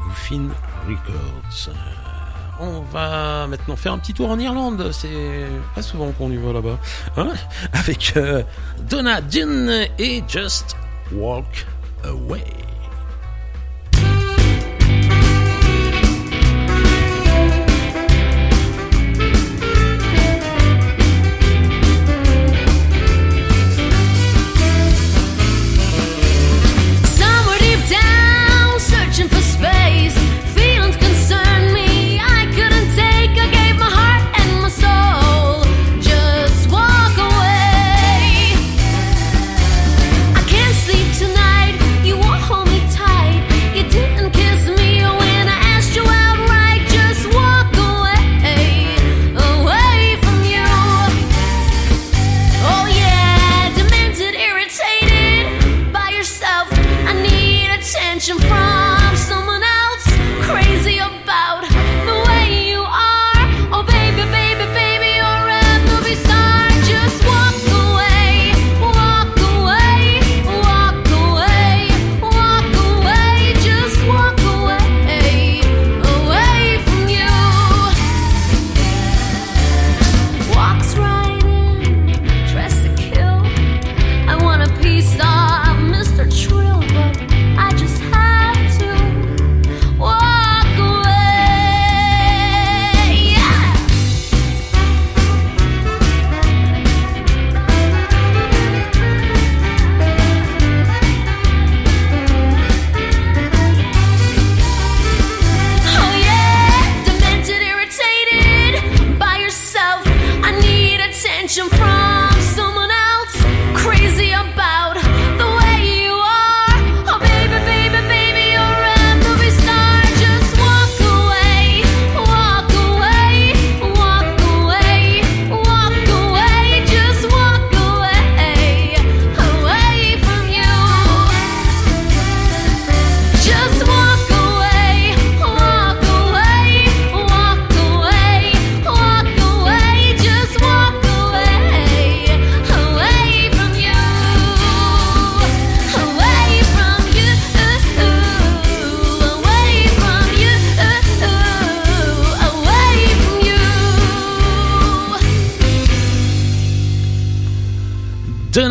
Goofin 0.06 0.48
Records. 0.88 1.68
Euh, 1.68 2.62
on 2.62 2.80
va 2.84 3.48
maintenant 3.48 3.76
faire 3.76 3.92
un 3.92 3.98
petit 3.98 4.14
tour 4.14 4.30
en 4.30 4.40
Irlande, 4.40 4.92
c'est 4.94 5.46
pas 5.76 5.82
souvent 5.82 6.14
qu'on 6.14 6.32
y 6.32 6.38
va 6.38 6.54
là-bas, 6.54 6.80
hein? 7.18 7.34
Avec 7.74 8.14
euh, 8.16 8.42
Donna 8.90 9.20
Dean 9.20 9.68
et 10.00 10.24
Just 10.30 10.78
Walk 11.12 11.66
Away. 12.06 12.64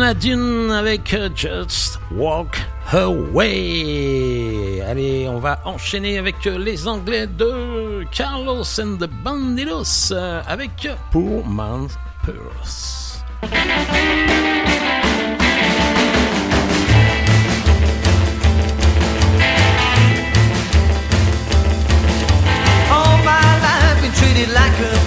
avec 0.07 1.15
euh, 1.15 1.29
Just 1.35 1.99
Walk 2.11 2.61
Away. 2.93 4.81
Allez, 4.87 5.27
on 5.27 5.39
va 5.39 5.59
enchaîner 5.65 6.19
avec 6.19 6.45
euh, 6.45 6.59
les 6.59 6.87
Anglais 6.87 7.25
de 7.25 8.03
Carlos 8.11 8.63
and 8.79 8.97
the 8.99 9.09
Bandidos 9.23 10.11
euh, 10.11 10.43
avec 10.47 10.87
Poor 11.11 11.43
Man's 11.47 11.97
Purse. 12.23 13.23
All 22.91 23.17
my 23.23 23.57
life 23.59 24.01
been 24.03 24.11
treated 24.13 24.53
like 24.53 24.79
a 24.81 25.04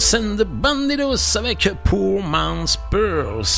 And 0.00 0.36
the 0.38 0.44
Bandidos 0.44 1.36
avec 1.36 1.68
Poor 1.84 2.22
Man's. 2.22 2.78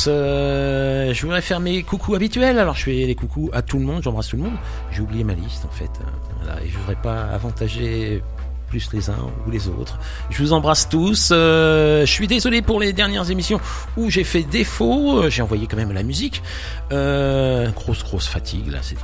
Euh, 0.09 1.15
je 1.15 1.23
voudrais 1.23 1.41
faire 1.41 1.61
mes 1.61 1.85
coucous 1.85 2.17
habituels. 2.17 2.59
Alors 2.59 2.75
je 2.75 2.83
fais 2.83 3.07
les 3.07 3.15
coucous 3.15 3.49
à 3.53 3.63
tout 3.63 3.79
le 3.79 3.85
monde, 3.85 4.03
j'embrasse 4.03 4.29
tout 4.29 4.37
le 4.37 4.43
monde. 4.43 4.57
J'ai 4.91 5.03
oublié 5.03 5.23
ma 5.23 5.35
liste 5.35 5.65
en 5.65 5.71
fait. 5.73 5.85
Euh, 6.01 6.05
Voilà, 6.43 6.61
et 6.65 6.69
je 6.69 6.77
voudrais 6.79 7.01
pas 7.01 7.23
avantager 7.27 8.25
plus 8.73 8.89
les 8.95 9.11
uns 9.11 9.19
ou 9.47 9.51
les 9.51 9.69
autres. 9.69 9.99
Je 10.31 10.43
vous 10.43 10.55
embrasse 10.55 10.89
tous. 10.89 11.29
Euh, 11.31 12.07
je 12.07 12.11
suis 12.11 12.27
désolé 12.27 12.63
pour 12.63 12.81
les 12.81 12.95
dernières 12.95 13.31
émissions 13.31 13.61
où 13.99 14.09
j'ai 14.09 14.25
fait 14.25 14.45
défaut. 14.45 15.19
Euh, 15.25 15.29
J'ai 15.29 15.43
envoyé 15.43 15.67
quand 15.67 15.77
même 15.77 15.93
la 15.93 16.03
musique. 16.03 16.43
Euh, 16.91 17.71
grosse 17.73 18.03
grosse 18.03 18.27
fatigue 18.27 18.73
là, 18.73 18.79
c'est 18.81 18.95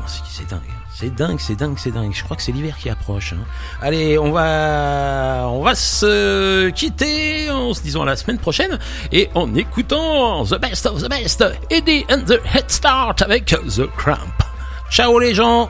dingue. 0.48 0.60
C'est 0.94 1.14
dingue, 1.14 1.38
c'est 1.38 1.54
dingue, 1.54 1.76
c'est 1.78 1.90
dingue. 1.90 2.12
Je 2.14 2.24
crois 2.24 2.34
que 2.38 2.42
c'est 2.42 2.50
l'hiver 2.52 2.76
qui 2.78 2.88
approche. 2.88 3.34
hein. 3.34 3.44
Allez, 3.82 4.18
on 4.18 4.32
va, 4.32 5.44
on 5.50 5.62
va 5.62 5.74
se 5.74 6.70
quitter 6.70 7.50
en 7.50 7.74
se 7.74 7.82
disant 7.82 8.02
à 8.02 8.06
la 8.06 8.16
semaine 8.16 8.38
prochaine 8.38 8.78
et 9.12 9.28
en 9.34 9.54
écoutant 9.54 10.44
The 10.46 10.58
Best 10.58 10.86
of 10.86 11.02
the 11.02 11.10
Best, 11.10 11.44
Eddie 11.68 12.06
and 12.10 12.22
the 12.26 12.40
Head 12.54 12.64
Start 12.68 13.20
avec 13.20 13.44
The 13.44 13.86
Cramp. 13.98 14.32
Ciao 14.90 15.18
les 15.18 15.34
gens. 15.34 15.68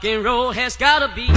Rock 0.00 0.04
and 0.04 0.24
roll 0.24 0.52
has 0.52 0.76
gotta 0.76 1.08
be. 1.14 1.29